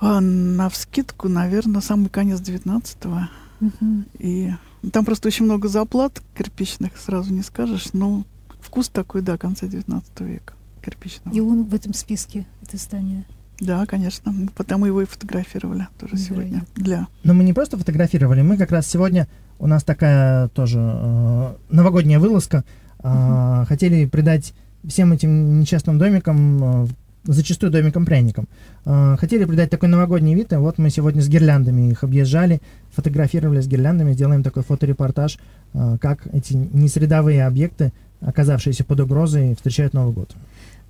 [0.00, 3.28] А, на вскидку, наверное, самый конец 19-го.
[3.66, 4.04] Угу.
[4.18, 4.50] И
[4.90, 8.24] там просто очень много заплат кирпичных, сразу не скажешь, но
[8.60, 11.34] вкус такой, да, конца 19 века кирпичного.
[11.34, 13.24] И он в этом списке, это здание?
[13.62, 14.32] Да, конечно.
[14.32, 16.64] Мы Потому его и фотографировали тоже сегодня.
[16.74, 17.06] Для.
[17.22, 19.28] Но мы не просто фотографировали, мы как раз сегодня,
[19.60, 22.64] у нас такая тоже э, новогодняя вылазка,
[23.02, 24.52] э, хотели придать
[24.84, 26.86] всем этим несчастным домикам, э,
[27.24, 28.48] зачастую домикам-пряникам,
[28.84, 33.60] э, хотели придать такой новогодний вид, и вот мы сегодня с гирляндами их объезжали, фотографировали
[33.60, 35.38] с гирляндами, делаем такой фоторепортаж,
[35.74, 40.34] э, как эти несредовые объекты, оказавшиеся под угрозой, встречают Новый год.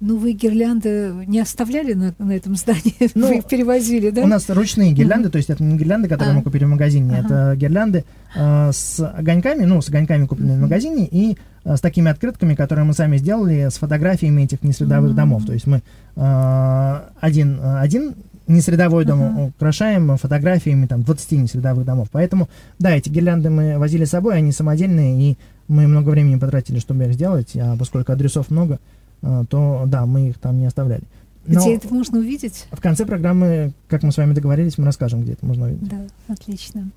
[0.05, 2.97] Ну, вы гирлянды не оставляли на, на этом здании?
[3.15, 4.23] Ну, вы их перевозили, да?
[4.23, 6.35] У нас ручные гирлянды, то есть это не гирлянды, которые А.
[6.35, 7.25] мы купили в магазине, Ага.
[7.25, 12.11] это гирлянды э, с огоньками, ну, с огоньками купленными в магазине, и э, с такими
[12.11, 15.17] открытками, которые мы сами сделали, с фотографиями этих несредовых Мгм.
[15.17, 15.47] домов.
[15.47, 15.83] То есть мы
[16.17, 18.15] э, один, один
[18.49, 19.41] несредовой дом Ага.
[19.57, 22.09] украшаем фотографиями там 20 несредовых домов.
[22.11, 22.49] Поэтому,
[22.81, 25.38] да, эти гирлянды мы возили с собой, они самодельные, и
[25.69, 28.81] мы много времени потратили, чтобы их сделать, а поскольку адресов много,
[29.22, 31.02] то, да, мы их там не оставляли.
[31.46, 32.66] Но Где это можно увидеть?
[32.70, 35.88] в конце программы, как мы с вами договорились, мы расскажем, где это можно увидеть.
[35.88, 36.88] Да, отлично.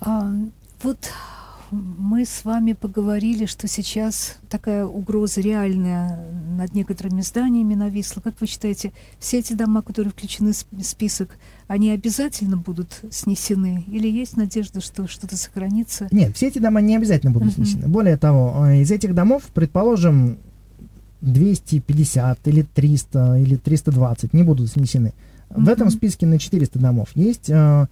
[0.00, 0.32] А,
[0.82, 0.98] вот
[1.72, 6.18] мы с вами поговорили, что сейчас такая угроза реальная
[6.56, 8.20] над некоторыми зданиями нависла.
[8.20, 11.30] Как вы считаете, все эти дома, которые включены в сп- список,
[11.68, 13.84] они обязательно будут снесены?
[13.86, 16.08] Или есть надежда, что что-то сохранится?
[16.10, 17.64] Нет, все эти дома не обязательно будут Мгм.
[17.66, 17.86] снесены.
[17.88, 20.38] Более того, э, из этих домов, предположим,
[21.20, 25.12] 250 или 300 или 320 не будут снесены.
[25.48, 25.68] В Мгм.
[25.68, 27.86] этом списке на 400 домов есть э,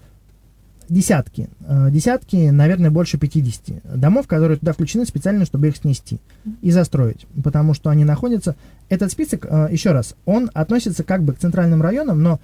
[0.88, 6.19] десятки, э, десятки, наверное, больше 50 домов, которые туда включены специально, чтобы их снести
[6.62, 8.57] и застроить, потому что они находятся.
[8.88, 12.41] Этот список, э, еще раз, он относится как бы к центральным районам, но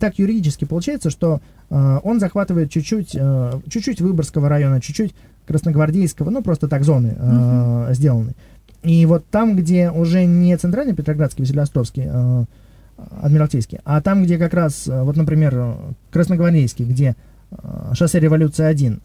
[0.00, 5.14] так юридически получается, что э, он захватывает чуть-чуть, э, чуть-чуть Выборгского района, чуть-чуть
[5.46, 8.34] Красногвардейского, ну просто так зоны э, сделаны.
[8.86, 12.44] И вот там, где уже не центральный Петроградский, Василиостровский, э,
[13.20, 15.74] Адмиралтейский, а там, где как раз, э, вот, например, э,
[16.12, 17.16] Красногвардейский, где
[17.50, 17.56] э,
[17.94, 19.00] шоссе Революции 1,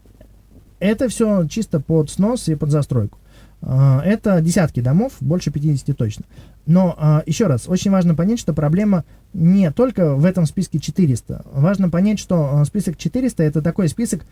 [0.78, 3.18] это все чисто под снос и под застройку.
[3.62, 6.24] Э, Это десятки домов, больше 50 точно.
[6.66, 11.42] Но э, еще раз, очень важно понять, что проблема не только в этом списке 400.
[11.52, 14.24] Важно понять, что э, список 400 это такой список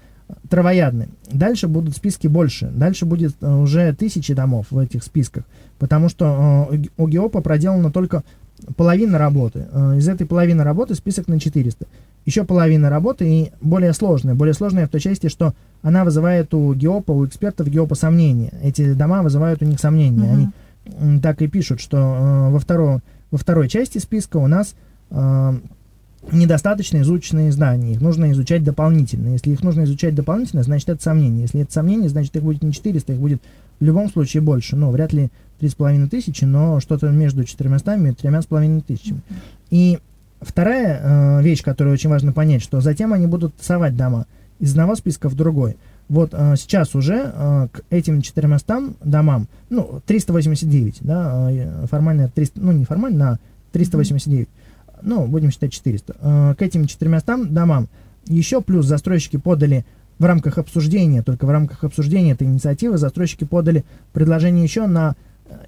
[0.48, 1.08] травоядный.
[1.30, 2.70] Дальше будут списки больше.
[2.72, 5.44] Дальше будет уже тысячи домов в этих списках.
[5.80, 8.22] Потому что у ГИОПа проделана только
[8.76, 9.66] половина работы.
[9.72, 11.86] Э, Из этой половины работы список на 400.
[12.26, 14.34] Еще половина работы и более сложная.
[14.34, 18.52] Более сложная в той части, что она вызывает у ГИОПа, у экспертов ГИОПа сомнения.
[18.62, 20.32] Эти дома вызывают у них сомнения.
[20.32, 20.52] Мгм.
[21.00, 24.74] Они так и пишут, что э, во, втором, во второй части списка у нас
[25.10, 25.52] э,
[26.32, 27.92] недостаточно изученные здания.
[27.92, 29.28] Их нужно изучать дополнительно.
[29.30, 31.42] Если их нужно изучать дополнительно, значит это сомнение.
[31.42, 33.42] Если это сомнение, значит их будет не 400, их будет
[33.78, 34.76] в любом случае больше.
[34.76, 39.20] Ну, вряд ли 3,5 тысячи, но что-то между 400 и 3,5 тысячами.
[39.70, 39.98] И
[40.40, 44.26] вторая э, вещь, которую очень важно понять, что затем они будут совать дома
[44.58, 45.76] из одного списка в другой.
[46.08, 52.60] Вот э, сейчас уже э, к этим 400 домам, ну, 389, да, э, формально 300,
[52.60, 53.38] ну, не формально, а
[53.72, 54.48] 389,
[55.02, 56.16] ну, будем считать 400.
[56.20, 57.88] Э, к этим 400 домам
[58.26, 59.84] еще плюс застройщики подали
[60.18, 65.16] в рамках обсуждения, только в рамках обсуждения этой инициативы застройщики подали предложение еще на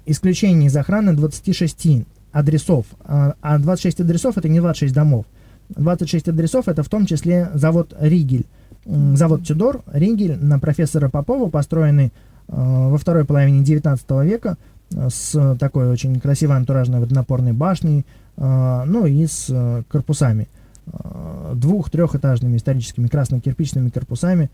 [0.05, 2.85] исключение из охраны 26 адресов.
[3.03, 5.25] А а 26 адресов это не 26 домов.
[5.69, 8.45] 26 адресов это в том числе завод Ригель.
[8.85, 12.11] Завод Тюдор, Ригель на профессора Попова, построенный э,
[12.47, 14.57] во второй половине 19 века
[14.93, 20.49] э, с такой очень красивой антуражной водонапорной башней, э, ну и с э, корпусами.
[20.87, 24.49] Э, Двух-трехэтажными историческими красно-кирпичными корпусами.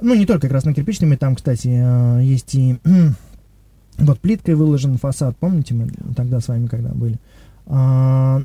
[0.00, 2.78] Ну, не только красно-кирпичными, там, кстати, э, есть и
[3.98, 7.18] вот плиткой выложен фасад, помните, мы тогда с вами когда были?
[7.66, 8.42] А,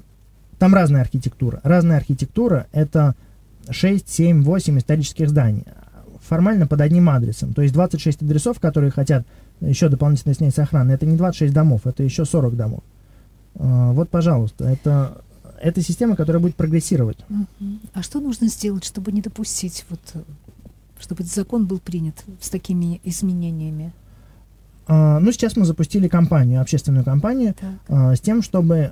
[0.60, 1.60] Там разная архитектура.
[1.64, 3.16] Разная архитектура— это
[3.70, 5.64] 6, 7, 8 исторических зданий.
[6.22, 7.54] Формально под одним адресом.
[7.54, 9.26] То есть 26 адресов, которые хотят
[9.62, 12.84] еще дополнительно снять с охраны, это не 26 домов, это еще 40 домов.
[13.56, 15.22] А, Вот, пожалуйста, это,
[15.62, 17.18] это система, которая будет прогрессировать.
[17.94, 20.20] А что нужно сделать, чтобы не допустить, вот, э,
[21.00, 23.94] чтобы этот закон был принят с такими изменениями?
[24.88, 27.70] А, Ну, сейчас мы запустили кампанию, общественную кампанию, Так.
[27.88, 28.92] а, с тем, чтобы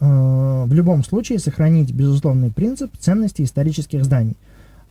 [0.00, 4.36] а, в любом случае сохранить безусловный принцип ценности исторических зданий.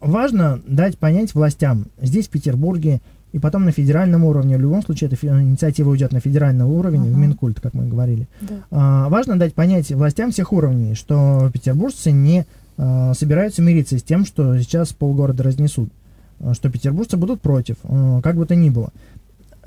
[0.00, 3.00] Важно дать понять властям здесь, в Петербурге,
[3.32, 7.08] и потом на федеральном уровне, в любом случае эта инициатива уйдет на федеральный уровень, в
[7.10, 7.16] Ага.
[7.18, 8.28] Минкульт, как мы говорили.
[8.40, 8.54] Да.
[8.70, 12.46] А, важно дать понять властям всех уровней, что петербуржцы не
[12.78, 16.05] а, собираются мириться с тем, что сейчас полгорода разнесут, а,
[16.52, 18.90] что петербуржцы будут против, а, как бы то ни было.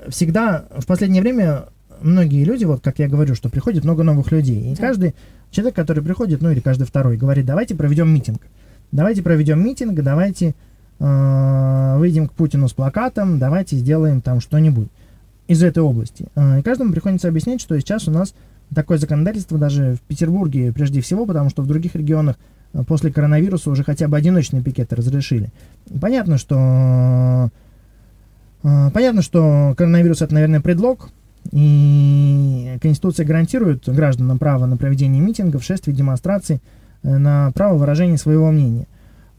[0.08, 1.66] Всегда в последнее время
[2.00, 4.80] многие люди, вот как я говорю, что приходит много новых людей, и Да.
[4.80, 5.14] каждый
[5.50, 8.40] человек, который приходит, ну или каждый второй, говорит, давайте проведем митинг.
[8.92, 10.54] Давайте проведем митинг, давайте
[10.98, 14.88] э, выйдем к Путину с плакатом, давайте сделаем там что-нибудь
[15.48, 16.26] из этой области.
[16.34, 18.34] Э, и каждому приходится объяснять, что сейчас у нас
[18.74, 23.70] такое законодательство даже в Петербурге прежде всего, потому что в других регионах э, после коронавируса
[23.70, 25.50] уже хотя бы одиночные пикеты разрешили.
[26.00, 27.50] Понятно, что
[28.62, 31.10] э, понятно, что коронавирус это, наверное, предлог,
[31.52, 36.60] и Конституция гарантирует гражданам право на проведение митингов, шествий, демонстраций,
[37.02, 38.86] э, на право выражения своего мнения.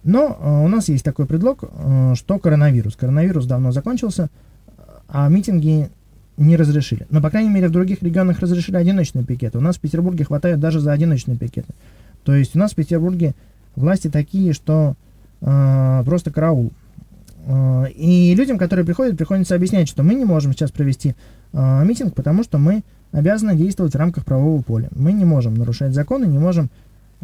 [0.03, 1.63] Но э, у нас есть такой предлог,
[2.15, 2.95] что коронавирус.
[2.95, 4.29] Коронавирус давно закончился,
[5.07, 5.89] а митинги
[6.37, 7.05] не разрешили.
[7.09, 9.57] Но, по крайней мере, в других регионах разрешили одиночные пикеты.
[9.57, 11.73] У нас в Петербурге хватает даже за одиночные пикеты.
[12.23, 13.33] То есть у нас в Петербурге
[13.75, 14.95] власти такие, что
[15.41, 16.71] э, просто караул.
[17.45, 21.15] Э, и людям, которые приходят, приходится объяснять, что мы не можем сейчас провести
[21.53, 24.89] э, митинг, потому что мы обязаны действовать в рамках правового поля.
[24.95, 26.69] Мы не можем нарушать законы, не можем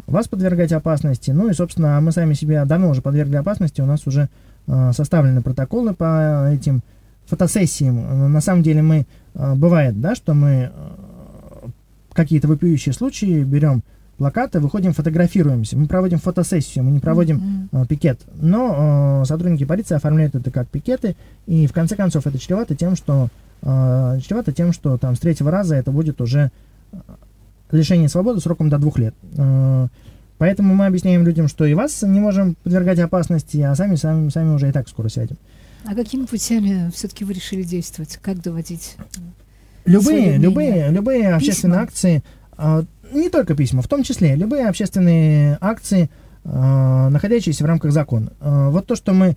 [0.06, 1.30] вас подвергать опасности.
[1.30, 3.80] Ну и, собственно, мы сами себя давно уже подвергли опасности.
[3.80, 4.28] У нас уже
[4.66, 6.82] э, составлены протоколы по этим
[7.26, 8.32] фотосессиям.
[8.32, 11.68] На самом деле мы, э, бывает, да, что мы э,
[12.12, 13.82] какие-то вопиющие случаи берем
[14.18, 15.76] плакаты, выходим, фотографируемся.
[15.78, 17.82] Мы проводим фотосессию, мы не проводим Мгм.
[17.82, 18.20] э, пикет.
[18.34, 22.96] Но э, сотрудники полиции оформляют это как пикеты, и в конце концов это чревато тем,
[22.96, 23.28] что
[23.62, 26.50] э, чревато тем, что там с третьего раза это будет уже
[26.92, 26.96] э,
[27.70, 29.14] лишение свободы сроком до двух лет.
[29.36, 29.86] Э,
[30.38, 34.54] поэтому мы объясняем людям, что и вас не можем подвергать опасности, а сами сами, сами
[34.54, 35.36] уже и так скоро сядем.
[35.84, 38.18] А какими путями все-таки вы решили действовать?
[38.20, 38.96] Как доводить?
[39.84, 40.90] Любые, Своё любые, мнение.
[40.90, 42.22] любые общественные акции,
[42.56, 46.10] а, не только письма, в том числе любые общественные акции,
[46.44, 48.32] а, находящиеся в рамках закона.
[48.40, 49.36] А, вот то, что мы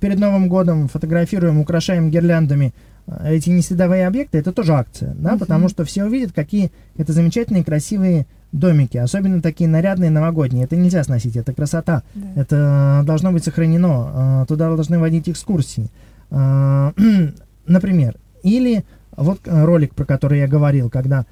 [0.00, 2.72] перед Новым годом фотографируем, украшаем гирляндами
[3.06, 5.38] а, эти несветовые объекты, это тоже акция, да, Мгм.
[5.40, 10.64] потому что все увидят, какие это замечательные, красивые домики, особенно такие нарядные новогодние.
[10.64, 12.02] Это нельзя сносить, это красота.
[12.14, 12.40] Да.
[12.40, 14.10] Это должно быть сохранено.
[14.14, 15.90] а, Туда должны водить экскурсии.
[16.30, 16.92] А,
[17.66, 18.84] Например, или
[19.16, 21.24] вот э, ролик, про который я говорил, когда э,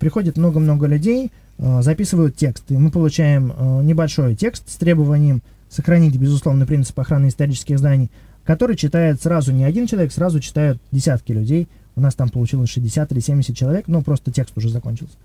[0.00, 6.16] приходит много-много людей, э, записывают текст, и мы получаем э, небольшой текст с требованием сохранить,
[6.16, 8.10] безусловно, принцип охраны исторических зданий,
[8.44, 11.68] который читает сразу не один человек, сразу читают десятки людей.
[11.96, 15.16] У нас там получилось 60 или 70 человек, ну, просто текст уже закончился.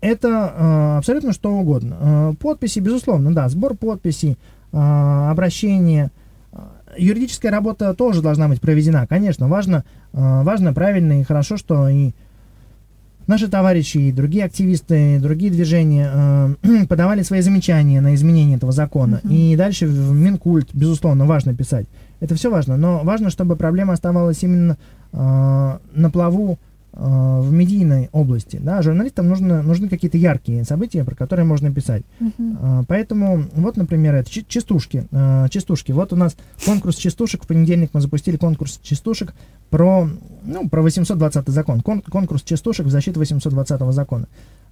[0.04, 1.96] Это э, абсолютно что угодно.
[1.98, 4.36] Э, Подписи, безусловно, да, сбор подписей,
[4.72, 6.10] э, обращение.
[6.52, 6.58] Э,
[6.98, 9.48] Юридическая работа тоже должна быть проведена, конечно.
[9.48, 12.12] Важно, э, важно, правильно и хорошо, что и
[13.26, 16.10] наши товарищи, и другие активисты, и другие движения
[16.62, 19.20] э, подавали свои замечания на изменение этого закона.
[19.22, 19.34] Мгм.
[19.34, 21.86] И дальше в Минкульт, безусловно, важно писать.
[22.20, 24.76] Это все важно, но важно, чтобы проблема оставалась именно
[25.12, 25.16] э,
[25.94, 26.58] на плаву
[26.96, 28.58] в медийной области.
[28.62, 28.80] Да?
[28.82, 32.04] Журналистам нужно, нужны какие-то яркие события, про которые можно писать.
[32.60, 35.06] А, Поэтому, вот, например, это частушки.
[35.10, 35.90] а, Частушки.
[35.92, 37.44] Вот у нас конкурс частушек.
[37.44, 39.34] В понедельник мы запустили конкурс частушек
[39.70, 40.08] про,
[40.44, 41.80] ну, про 820 закон.
[41.80, 44.28] Кон- конкурс частушек в защиту 820 закона.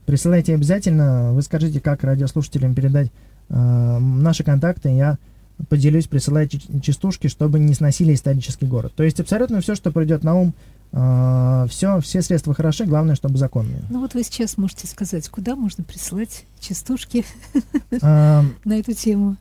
[0.07, 1.33] Присылайте обязательно.
[1.33, 3.11] Вы скажите, как радиослушателям передать
[3.49, 4.91] а, наши контакты.
[4.91, 5.19] Я
[5.69, 8.93] поделюсь, присылайте частушки, чтобы не сносили исторический город.
[8.95, 10.55] То есть абсолютно все, что придет на ум,
[10.93, 13.83] все, все средства хороши, главное, чтобы законные.
[13.89, 17.25] Ну вот вы сейчас можете сказать, куда можно присылать частушки
[18.03, 19.37] А, на эту тему.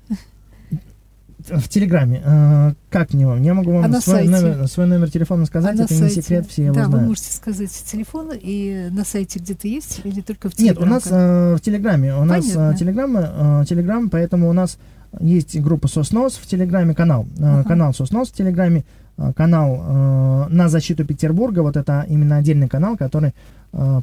[1.50, 2.22] В Телеграме.
[2.24, 3.42] Э, как мне вам?
[3.42, 6.66] Я могу вам А свой, номер, свой номер телефона сказать, А это не секрет, все
[6.66, 7.08] его да, вы знают.
[7.08, 11.56] можете сказать телефон и на сайте где-то есть или только в Нет, у нас э,
[11.56, 12.74] в Телеграме, у нас Понятно.
[12.76, 14.78] э, Телеграм, э, Телеграм, поэтому у нас
[15.20, 17.64] есть группа Соснос в Телеграме, канал, Ага.
[17.64, 18.84] канал Соснос в Телеграме,
[19.18, 23.34] э, канал э, на защиту Петербурга, вот это именно отдельный канал, который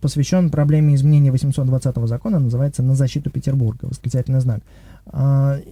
[0.01, 4.61] посвящен проблеме изменения 820 закона, называется «На защиту Петербурга», восклицательный знак.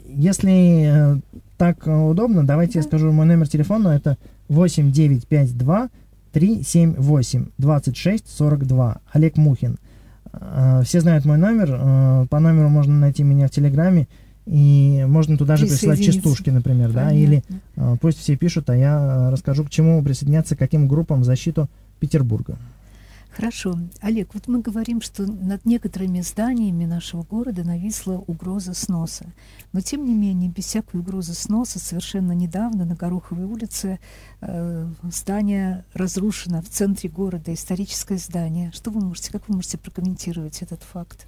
[0.09, 1.23] Если
[1.57, 2.89] так удобно, давайте я Да.
[2.89, 4.19] скажу мой номер телефона, это
[4.49, 5.89] 8952
[6.33, 8.99] 378 26 42.
[9.13, 9.79] Олег Мухин.
[10.85, 12.27] Все знают мой номер.
[12.29, 14.09] По номеру можно найти меня в Телеграме.
[14.47, 16.29] И можно туда же присылать Присоединиться.
[16.29, 17.43] частушки, например, да, или
[17.75, 21.25] э, пусть все пишут, а я э, расскажу, к чему присоединяться, к каким группам в
[21.25, 21.69] защиту
[21.99, 22.57] Петербурга.
[23.37, 23.79] Хорошо.
[24.01, 29.27] Олег, вот мы говорим, что над некоторыми зданиями нашего города нависла угроза сноса.
[29.75, 33.99] Но, тем не менее, без всякой угрозы сноса, совершенно недавно на Гороховой улице
[34.41, 38.73] э, здание разрушено в центре города, историческое здание.
[38.73, 41.27] Что вы можете, как вы можете прокомментировать этот факт?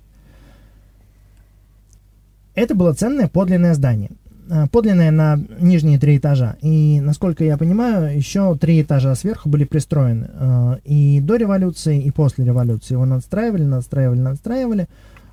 [2.59, 4.11] Это было ценное подлинное здание.
[4.51, 6.57] э, подлинное на нижние три этажа.
[6.61, 10.29] И, насколько я понимаю, еще три этажа сверху были пристроены.
[10.33, 14.89] Э, и до революции, и после революции его надстраивали, надстраивали, надстраивали.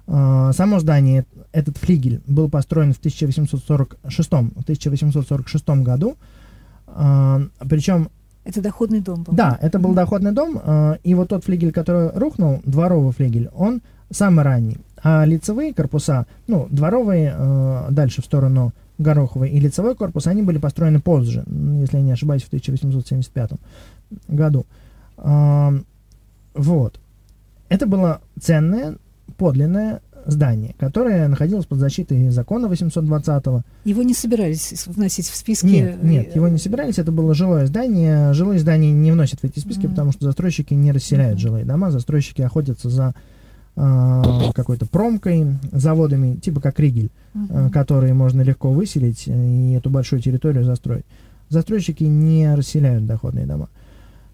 [0.05, 6.17] Э, само здание, этот флигель, был построен в 1846, 1846 году.
[7.67, 8.09] Причем
[8.43, 9.33] это доходный дом был?
[9.33, 10.61] Да, это был доходный дом,
[11.03, 14.77] и вот тот флигель, который рухнул, дворовый флигель, он самый ранний.
[15.07, 20.57] А лицевые корпуса, ну, дворовые, э, дальше в сторону Гороховой и лицевой корпус, они были
[20.57, 21.43] построены позже,
[21.79, 23.51] если я не ошибаюсь, в 1875
[24.27, 24.65] году.
[25.17, 25.79] Э,
[26.55, 26.99] вот.
[27.69, 28.95] Это было ценное,
[29.37, 33.61] подлинное здание, которое находилось под защитой закона 820-го.
[33.83, 35.67] Его не собирались вносить в списки?
[35.67, 38.33] Нет, нет, его не собирались, это было жилое здание.
[38.33, 39.89] Жилые здания не вносят в эти списки, mm-hmm.
[39.89, 41.41] потому что застройщики не расселяют mm-hmm.
[41.41, 43.34] жилые дома, застройщики охотятся за э,
[43.75, 47.67] какой-то промкой, заводами, типа как Ригель, uh-huh.
[47.67, 51.05] э, которые можно легко выселить и эту большую территорию застроить.
[51.49, 53.69] Застройщики не расселяют доходные дома.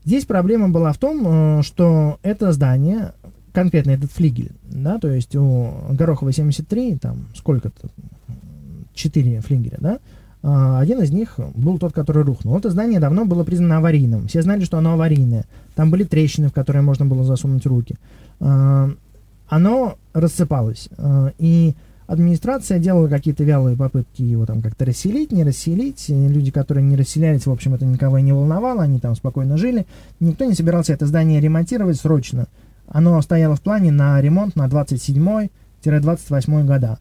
[0.06, 3.14] Здесь проблема была в том, э, что это здание,
[3.52, 7.90] конкретно этот флигель, да, то есть у Горохова 73, там сколько-то,
[8.94, 10.00] 4 флигеля, да,
[10.44, 12.58] один из них был тот, который рухнул.
[12.58, 14.28] Это здание давно было признано аварийным.
[14.28, 15.46] Все знали, что оно аварийное.
[15.76, 17.96] Там были трещины, в которые можно было засунуть руки
[19.52, 20.88] оно рассыпалось.
[20.98, 21.76] Э, и
[22.08, 26.06] администрация делала какие-то вялые попытки его там как-то расселить, не расселить.
[26.08, 29.86] Люди, которые не расселялись, в общем, это никого не волновало, они там спокойно жили.
[30.22, 32.48] Никто не собирался это здание ремонтировать срочно.
[32.88, 37.00] Оно стояло в плане на ремонт на 27-28 года.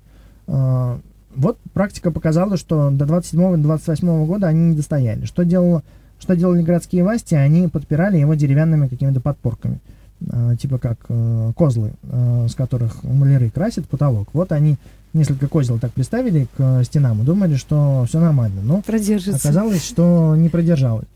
[0.49, 0.99] Э,
[1.37, 5.25] вот практика показала, что до 27-28 года они не достояли.
[5.25, 5.85] Что, делало,
[6.19, 7.37] что делали городские власти?
[7.37, 9.79] Они подпирали его деревянными какими-то подпорками.
[10.29, 14.29] Э, типа как э, козлы, э, с которых маляры красят потолок.
[14.35, 14.77] Вот они
[15.15, 18.61] несколько козел так приставили к стенам и думали, что все нормально.
[18.63, 19.49] Но Продержится.
[19.49, 21.07] оказалось, что не продержалось.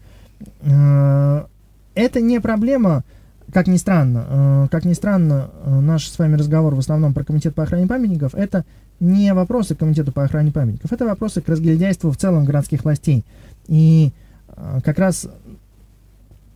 [0.63, 3.05] Это не проблема,
[3.53, 7.63] как ни странно, как ни странно, наш с вами разговор в основном про комитет по
[7.63, 8.65] охране памятников, это
[8.99, 13.25] не вопросы к комитету по охране памятников, это вопросы к разгильдяйству в целом городских властей.
[13.69, 14.13] И
[14.83, 15.29] как раз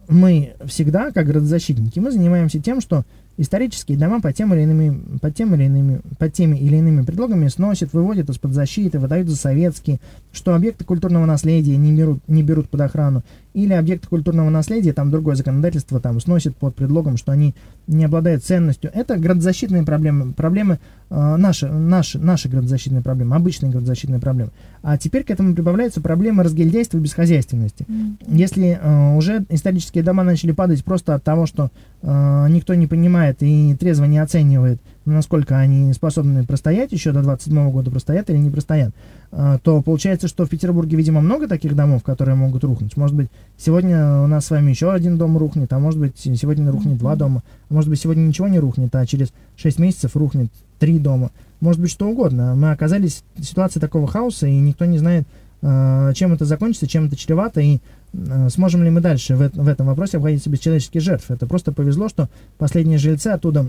[0.08, 3.04] мы всегда, как градозащитники, мы занимаемся тем, что
[3.38, 7.46] исторические дома по тем или иными, по тем или иными, по теми или иными предлогами
[7.48, 10.00] сносят, выводят из-под защиты, выдают за советские,
[10.32, 13.22] что объекты культурного наследия не берут, не берут под охрану,
[13.54, 17.54] или объекты культурного наследия, там другое законодательство там сносит под предлогом, что они
[17.86, 18.90] не обладают ценностью.
[18.92, 20.80] Это градозащитные проблемы, проблемы
[21.10, 24.50] э, наши, наши, наши градозащитные проблемы, обычные градозащитные проблемы.
[24.90, 27.84] А теперь к этому прибавляются проблемы разгильдяйства и бесхозяйственности.
[27.86, 28.16] Mm-hmm.
[28.28, 31.70] Если э, уже исторические дома начали падать просто от того, что
[32.00, 37.70] э, никто не понимает и трезво не оценивает, насколько они способны простоять еще до 27
[37.70, 38.92] года, простоят или не простоят,
[39.32, 42.96] э, то получается, что в Петербурге, видимо, много таких домов, которые могут рухнуть.
[42.96, 46.70] Может быть, сегодня у нас с вами еще один дом рухнет, а может быть, сегодня
[46.70, 50.50] рухнет два дома, а может быть, сегодня ничего не рухнет, а через 6 месяцев рухнет
[50.78, 51.30] три дома.
[51.60, 52.54] Может быть, что угодно.
[52.54, 55.26] Мы оказались в ситуации такого хаоса, и никто не знает,
[55.62, 57.78] э, чем это закончится, чем это чревато, и
[58.12, 61.30] э, сможем ли мы дальше в, в этом вопросе обходиться без человеческих жертв.
[61.30, 62.28] Это просто повезло, что
[62.58, 63.66] последние жильцы оттуда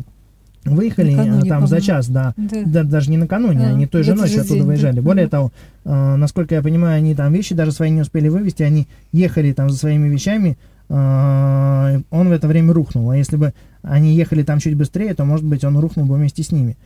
[0.65, 2.63] выехали накануне, там за час, да, да.
[2.65, 3.67] да, даже не накануне, да.
[3.69, 4.97] они той же ночью оттуда день, выезжали.
[4.97, 5.01] Да.
[5.01, 5.51] Более того,
[5.85, 9.69] э, насколько я понимаю, они там вещи даже свои не успели вывести, они ехали там
[9.69, 10.57] за своими вещами,
[10.89, 13.09] э, он в это время рухнул.
[13.09, 16.43] А если бы они ехали там чуть быстрее, то, может быть, он рухнул бы вместе
[16.43, 16.77] с ними.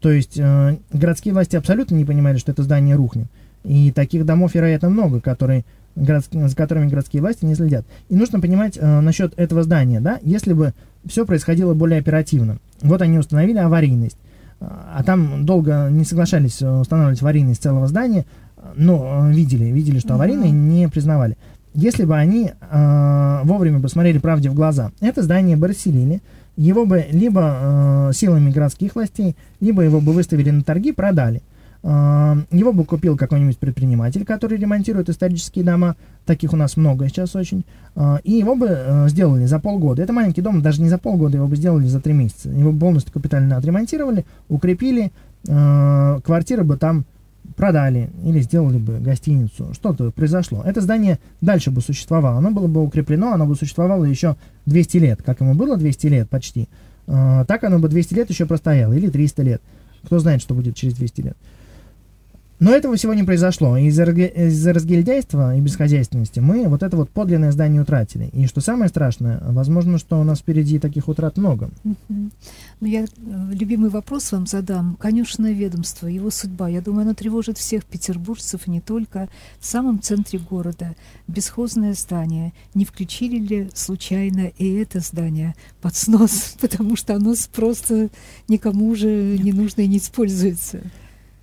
[0.00, 3.26] То есть э, городские власти абсолютно не понимали, что это здание рухнет.
[3.64, 5.64] И таких домов, вероятно, много, которые,
[5.96, 7.84] городские, за которыми городские власти не следят.
[8.08, 10.74] И нужно понимать э, насчет этого здания, да, если бы
[11.08, 12.58] все происходило более оперативно.
[12.82, 14.18] Вот они установили аварийность,
[14.60, 18.24] а там долго не соглашались устанавливать аварийность целого здания,
[18.76, 21.36] но видели, видели, что аварийные не признавали.
[21.74, 26.20] Если бы они э, вовремя посмотрели правде в глаза, это здание бы расселили,
[26.56, 31.38] его бы либо э, силами городских властей, либо его бы выставили на торги, продали.
[31.38, 31.57] Э,
[31.88, 37.64] его бы купил какой-нибудь предприниматель, который ремонтирует исторические дома, таких у нас много сейчас очень,
[37.96, 40.02] э, и его бы э, сделали за полгода.
[40.02, 42.50] Это маленький дом, даже не за полгода, его бы сделали за три месяца.
[42.50, 45.12] Его бы полностью капитально отремонтировали, укрепили,
[45.48, 47.06] э, квартиры бы там
[47.56, 50.62] продали или сделали бы гостиницу, что-то произошло.
[50.66, 54.36] Это здание дальше бы существовало, оно было бы укреплено, оно бы существовало еще
[54.66, 56.68] 200 лет, как ему было 200 лет почти,
[57.06, 59.62] э, так оно бы 200 лет еще простояло, или 300 лет.
[60.04, 61.36] Кто знает, что будет через 200 лет.
[62.60, 63.76] Но этого всего не произошло.
[63.76, 68.30] Из-за, из-за разгильдяйства и бесхозяйственности мы вот это вот подлинное здание утратили.
[68.32, 71.70] И что самое страшное, возможно, что у нас впереди таких утрат много.
[71.84, 73.06] Ну, я э,
[73.52, 74.96] любимый вопрос вам задам.
[74.96, 76.68] Конюшенное ведомство, его судьба.
[76.68, 79.28] Я думаю, оно тревожит всех петербуржцев, не только
[79.60, 80.96] в самом центре города.
[81.28, 82.52] Бесхозное здание.
[82.74, 86.56] Не включили ли случайно и это здание под снос?
[86.60, 88.08] Потому что оно просто
[88.48, 90.82] никому уже не нужно и не используется.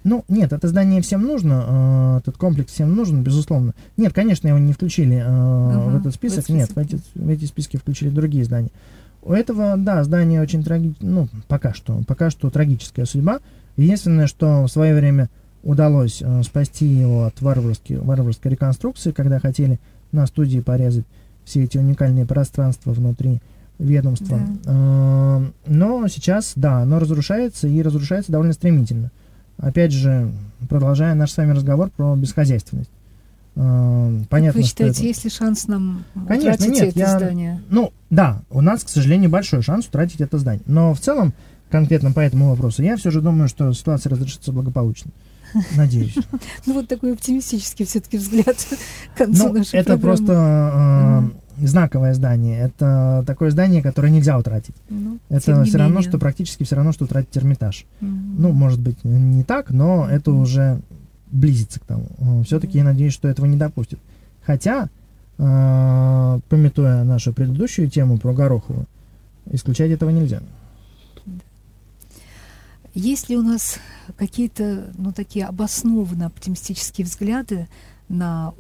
[0.05, 3.73] Ну, нет, это здание всем нужно, э, этот комплекс всем нужен, безусловно.
[3.97, 6.45] Нет, конечно, его не включили э, uh-huh, в этот список.
[6.45, 8.69] В нет, в эти, в эти списки включили другие здания.
[9.23, 13.39] У этого, да, здание очень трагическое, ну, пока что, пока что трагическая судьба.
[13.77, 15.27] Единственное, что в свое время
[15.63, 19.79] удалось э, спасти его от варварской, варварской реконструкции, когда хотели
[20.11, 21.05] на студии порезать
[21.45, 23.41] все эти уникальные пространства внутри
[23.79, 24.39] ведомства.
[24.65, 24.71] Да.
[24.71, 29.07] Э, но сейчас, да, оно разрушается и разрушается довольно стремительно.
[29.07, 29.24] Э,
[29.57, 30.31] опять же,
[30.69, 32.89] продолжая наш с вами разговор про бесхозяйственность.
[33.55, 35.07] Э, понятно, Вы считаете, это...
[35.07, 37.61] есть ли шанс нам Конечно, утратить нет, это я, здание?
[37.69, 40.63] Ну, да, у нас, к сожалению, большой шанс утратить это здание.
[40.65, 41.33] Но в целом,
[41.69, 45.11] конкретно по этому вопросу, я все же думаю, что ситуация разрешится благополучно.
[45.75, 46.15] Надеюсь.
[46.65, 48.57] Ну, вот такой оптимистический все-таки взгляд
[49.13, 52.59] к концу ну, нашей Это просто э, знаковое здание.
[52.59, 54.75] Это такое здание, которое нельзя утратить.
[54.89, 57.85] Ну, это все равно, что практически все равно, что утратить Эрмитаж.
[58.01, 60.81] Ну, может быть, не так, но это уже
[61.31, 62.43] близится к тому.
[62.43, 63.99] Все-таки я надеюсь, что этого не допустят.
[64.45, 64.89] Хотя,
[65.37, 68.85] э, пометуя нашу предыдущую тему про Горохову,
[69.51, 70.41] исключать этого нельзя.
[72.93, 73.79] Есть ли у нас
[74.17, 77.67] какие-то, ну, такие обоснованно оптимистические взгляды
[78.07, 78.53] на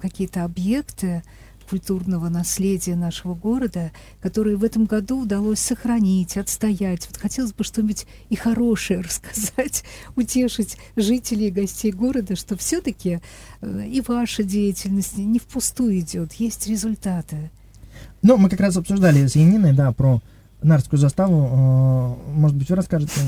[0.00, 1.22] какие-то объекты
[1.64, 7.08] культурного наследия нашего города, которые в этом году удалось сохранить, отстоять.
[7.08, 9.84] Вот хотелось бы что-нибудь и хорошее рассказать,
[10.16, 13.20] утешить жителей и гостей города, что все-таки
[13.60, 17.50] э, и ваша деятельность не впустую идет, есть результаты.
[18.22, 20.20] Ну, мы как раз обсуждали с Яниной, да, про
[20.62, 22.16] Нарскую заставу.
[22.26, 23.20] Э, может быть, вы расскажете?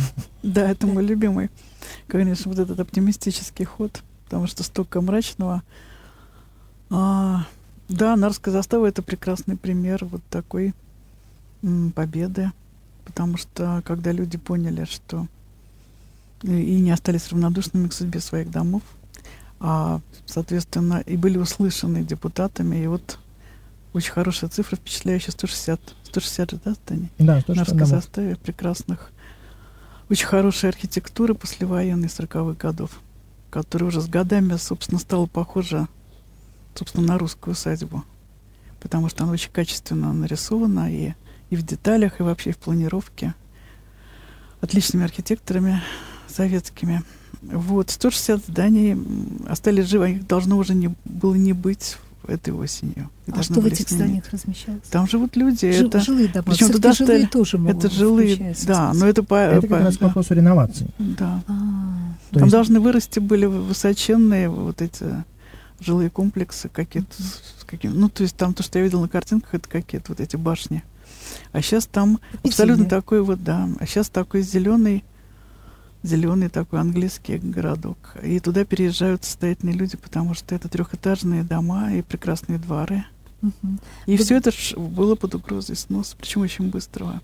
[0.43, 1.51] Да, это мой любимый,
[2.07, 5.63] конечно, вот этот оптимистический ход, потому что столько мрачного.
[7.89, 10.75] Да, Нарская застава— это прекрасный пример вот такой
[11.95, 12.53] победы,
[13.05, 15.27] потому что когда люди поняли, что
[16.43, 18.83] и, не остались равнодушными к судьбе своих домов,
[19.59, 23.19] а, соответственно, и были услышаны депутатами, и вот
[23.93, 27.11] очень хорошая цифра, впечатляющая, 160, 160 же, да, зданий?
[27.19, 29.11] Да, 160 На составе прекрасных.
[30.11, 33.01] Очень хорошая архитектура послевоенной 40-х годов,
[33.51, 35.89] которая уже с годами, собственно, стала похожа,
[36.79, 38.05] собственно, на русскую усадьбу.
[38.81, 41.15] Потому что она очень качественно нарисована и,
[41.51, 43.35] и в деталях, и вообще в планировке.
[44.61, 45.83] Отличными архитекторами
[46.29, 47.03] советскими.
[47.43, 48.97] Вот, 160 зданий
[49.49, 51.97] остались живы, их должно уже не, было не быть
[52.29, 53.11] этой осенью.
[53.33, 54.83] А что в этих зданиях размещалось?
[54.91, 55.71] Там живут люди.
[55.73, 56.45] Жил, это, жилые дома.
[56.47, 59.35] Причем туда жилые стали, тоже могут Это жилые, да, но это по...
[59.35, 60.89] Это как раз по вопросу реновации.
[60.99, 61.43] Да.
[61.47, 61.97] А-а-а.
[62.33, 62.53] Там есть...
[62.53, 65.05] должны вырасти были высоченные вот эти
[65.81, 67.15] жилые комплексы какие-то.
[67.67, 70.37] Каким, ну, то есть там то, что я видел на картинках, это какие-то вот эти
[70.37, 70.85] башни.
[71.53, 72.49] А сейчас там Апельсины.
[72.51, 75.05] абсолютно такой вот, да, а сейчас такой зеленый
[76.03, 77.99] зеленый такой английский городок.
[78.23, 83.05] И туда переезжают состоятельные люди, потому что это трехэтажные дома и прекрасные дворы.
[83.43, 83.79] Угу.
[84.07, 84.25] И да.
[84.25, 87.21] все это было под угрозой сноса, причем очень быстрого.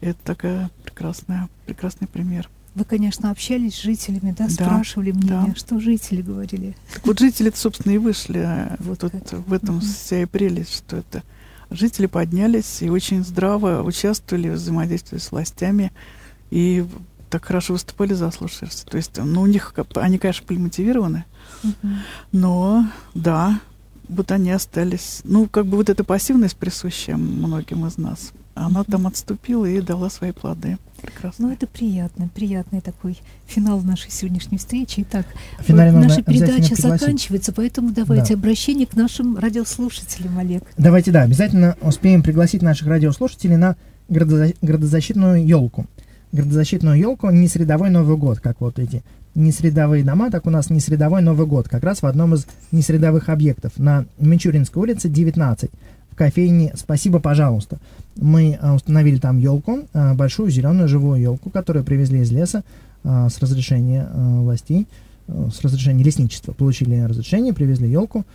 [0.00, 2.48] И это такая прекрасная, прекрасный пример.
[2.74, 5.54] Вы, конечно, общались с жителями, да, да спрашивали мнение, да.
[5.56, 6.76] что жители говорили.
[6.94, 8.38] Так вот жители, собственно, и вышли.
[8.38, 9.84] А вот тут в этом угу.
[9.84, 11.22] вся и прелесть, что это
[11.70, 15.92] жители поднялись и очень здраво участвовали в взаимодействии с властями
[16.50, 16.86] и
[17.30, 18.84] так хорошо выступали заслушались.
[18.88, 21.24] То есть, ну, у них, они, конечно, были мотивированы,
[21.62, 21.96] uh-huh.
[22.32, 23.60] но, да,
[24.08, 25.20] вот они остались.
[25.22, 28.90] Ну, как бы вот эта пассивность, присущая многим из нас, она uh-huh.
[28.90, 30.76] там отступила и дала свои плоды.
[31.02, 31.48] Прекрасно.
[31.48, 35.06] Ну, это приятно, приятный такой финал нашей сегодняшней встречи.
[35.08, 35.26] Итак,
[35.68, 38.40] наша передача заканчивается, поэтому давайте да.
[38.40, 40.62] обращение к нашим радиослушателям, Олег.
[40.76, 43.76] Давайте, да, обязательно успеем пригласить наших радиослушателей на
[44.08, 45.86] градозащитную елку
[46.32, 49.02] градозащитную елку не средовой Новый год, как вот эти
[49.34, 53.72] несредовые дома, так у нас несредовой Новый год, как раз в одном из несредовых объектов
[53.76, 57.78] на Мичуринской улице 19 в кофейне «Спасибо, пожалуйста».
[58.16, 62.62] Мы а, установили там елку, а, большую зеленую живую елку, которую привезли из леса
[63.04, 64.86] а, с разрешения властей,
[65.28, 66.52] с разрешения лесничества.
[66.52, 68.26] Получили разрешение, привезли елку,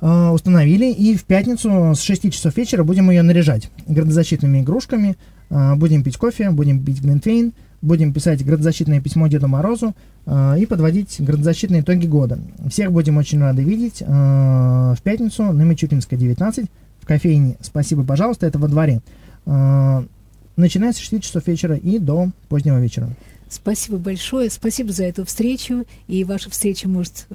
[0.00, 5.16] установили, и в пятницу с 6 часов вечера будем ее наряжать градозащитными игрушками–
[5.76, 7.52] будем пить кофе, будем пить глинтвейн,
[7.82, 9.94] будем писать градозащитное письмо Деду Морозу
[10.26, 12.38] и подводить градозащитные итоги года.
[12.70, 16.70] Всех будем очень рады видеть в пятницу на Мичуринской 19
[17.12, 19.00] в кофейне «Спасибо, пожалуйста», это во дворе.
[20.56, 23.10] Начинается с 6 часов вечера и до позднего вечера.
[23.48, 24.48] Спасибо большое.
[24.50, 25.84] Спасибо за эту встречу.
[26.08, 27.26] И ваша встреча может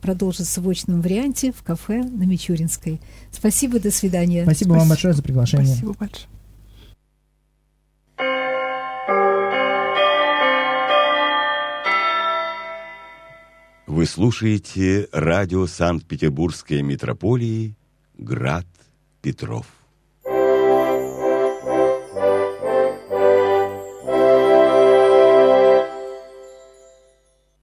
[0.00, 3.00] продолжиться в очном варианте в кафе на Мичуринской.
[3.30, 4.42] Спасибо, до свидания.
[4.42, 4.80] Спасибо, Спасибо.
[4.80, 5.66] вам большое за приглашение.
[5.66, 6.26] Спасибо большое.
[13.86, 17.76] Вы слушаете радио Санкт-Петербургской метрополии
[18.16, 18.66] «Град
[19.20, 19.79] Петров».